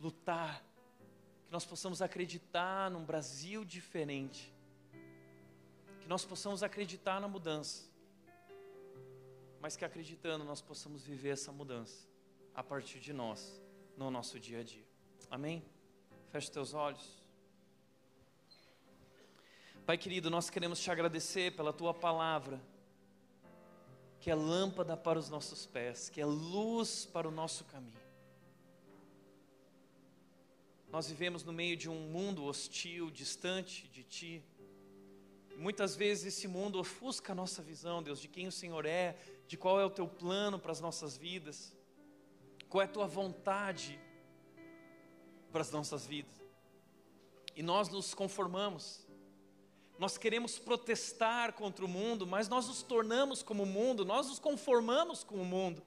[0.00, 0.64] lutar,
[1.46, 4.54] que nós possamos acreditar num Brasil diferente
[6.04, 7.82] que nós possamos acreditar na mudança,
[9.58, 12.06] mas que acreditando nós possamos viver essa mudança
[12.54, 13.58] a partir de nós,
[13.96, 14.84] no nosso dia a dia.
[15.30, 15.64] Amém?
[16.28, 17.23] Feche teus olhos.
[19.86, 22.60] Pai querido, nós queremos te agradecer pela tua palavra,
[24.20, 28.02] que é lâmpada para os nossos pés, que é luz para o nosso caminho.
[30.90, 34.44] Nós vivemos no meio de um mundo hostil, distante de ti
[35.56, 39.16] Muitas vezes esse mundo ofusca a nossa visão, Deus, de quem o Senhor é,
[39.46, 41.72] de qual é o teu plano para as nossas vidas,
[42.68, 43.98] qual é a tua vontade
[45.52, 46.34] para as nossas vidas.
[47.54, 49.03] E nós nos conformamos,
[49.98, 54.38] nós queremos protestar contra o mundo, mas nós nos tornamos como o mundo, nós nos
[54.38, 55.82] conformamos com o mundo.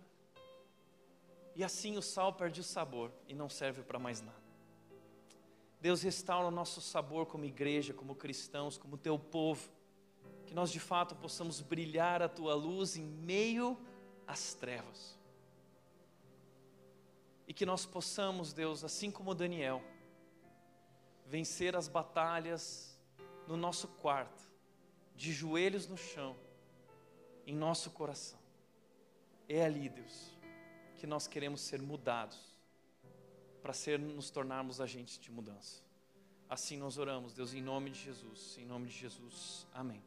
[1.55, 4.47] E assim o sal perde o sabor e não serve para mais nada.
[5.81, 9.69] Deus restaura o nosso sabor como igreja, como cristãos, como teu povo.
[10.45, 13.77] Que nós de fato possamos brilhar a tua luz em meio
[14.25, 15.17] às trevas.
[17.47, 19.83] E que nós possamos, Deus, assim como Daniel,
[21.25, 22.96] vencer as batalhas
[23.47, 24.43] no nosso quarto,
[25.15, 26.35] de joelhos no chão,
[27.45, 28.39] em nosso coração.
[29.47, 30.37] É ali, Deus,
[30.97, 32.57] que nós queremos ser mudados
[33.61, 35.81] para ser nos tornarmos agentes de mudança.
[36.49, 39.65] Assim nós oramos, Deus, em nome de Jesus, em nome de Jesus.
[39.73, 40.01] Amém.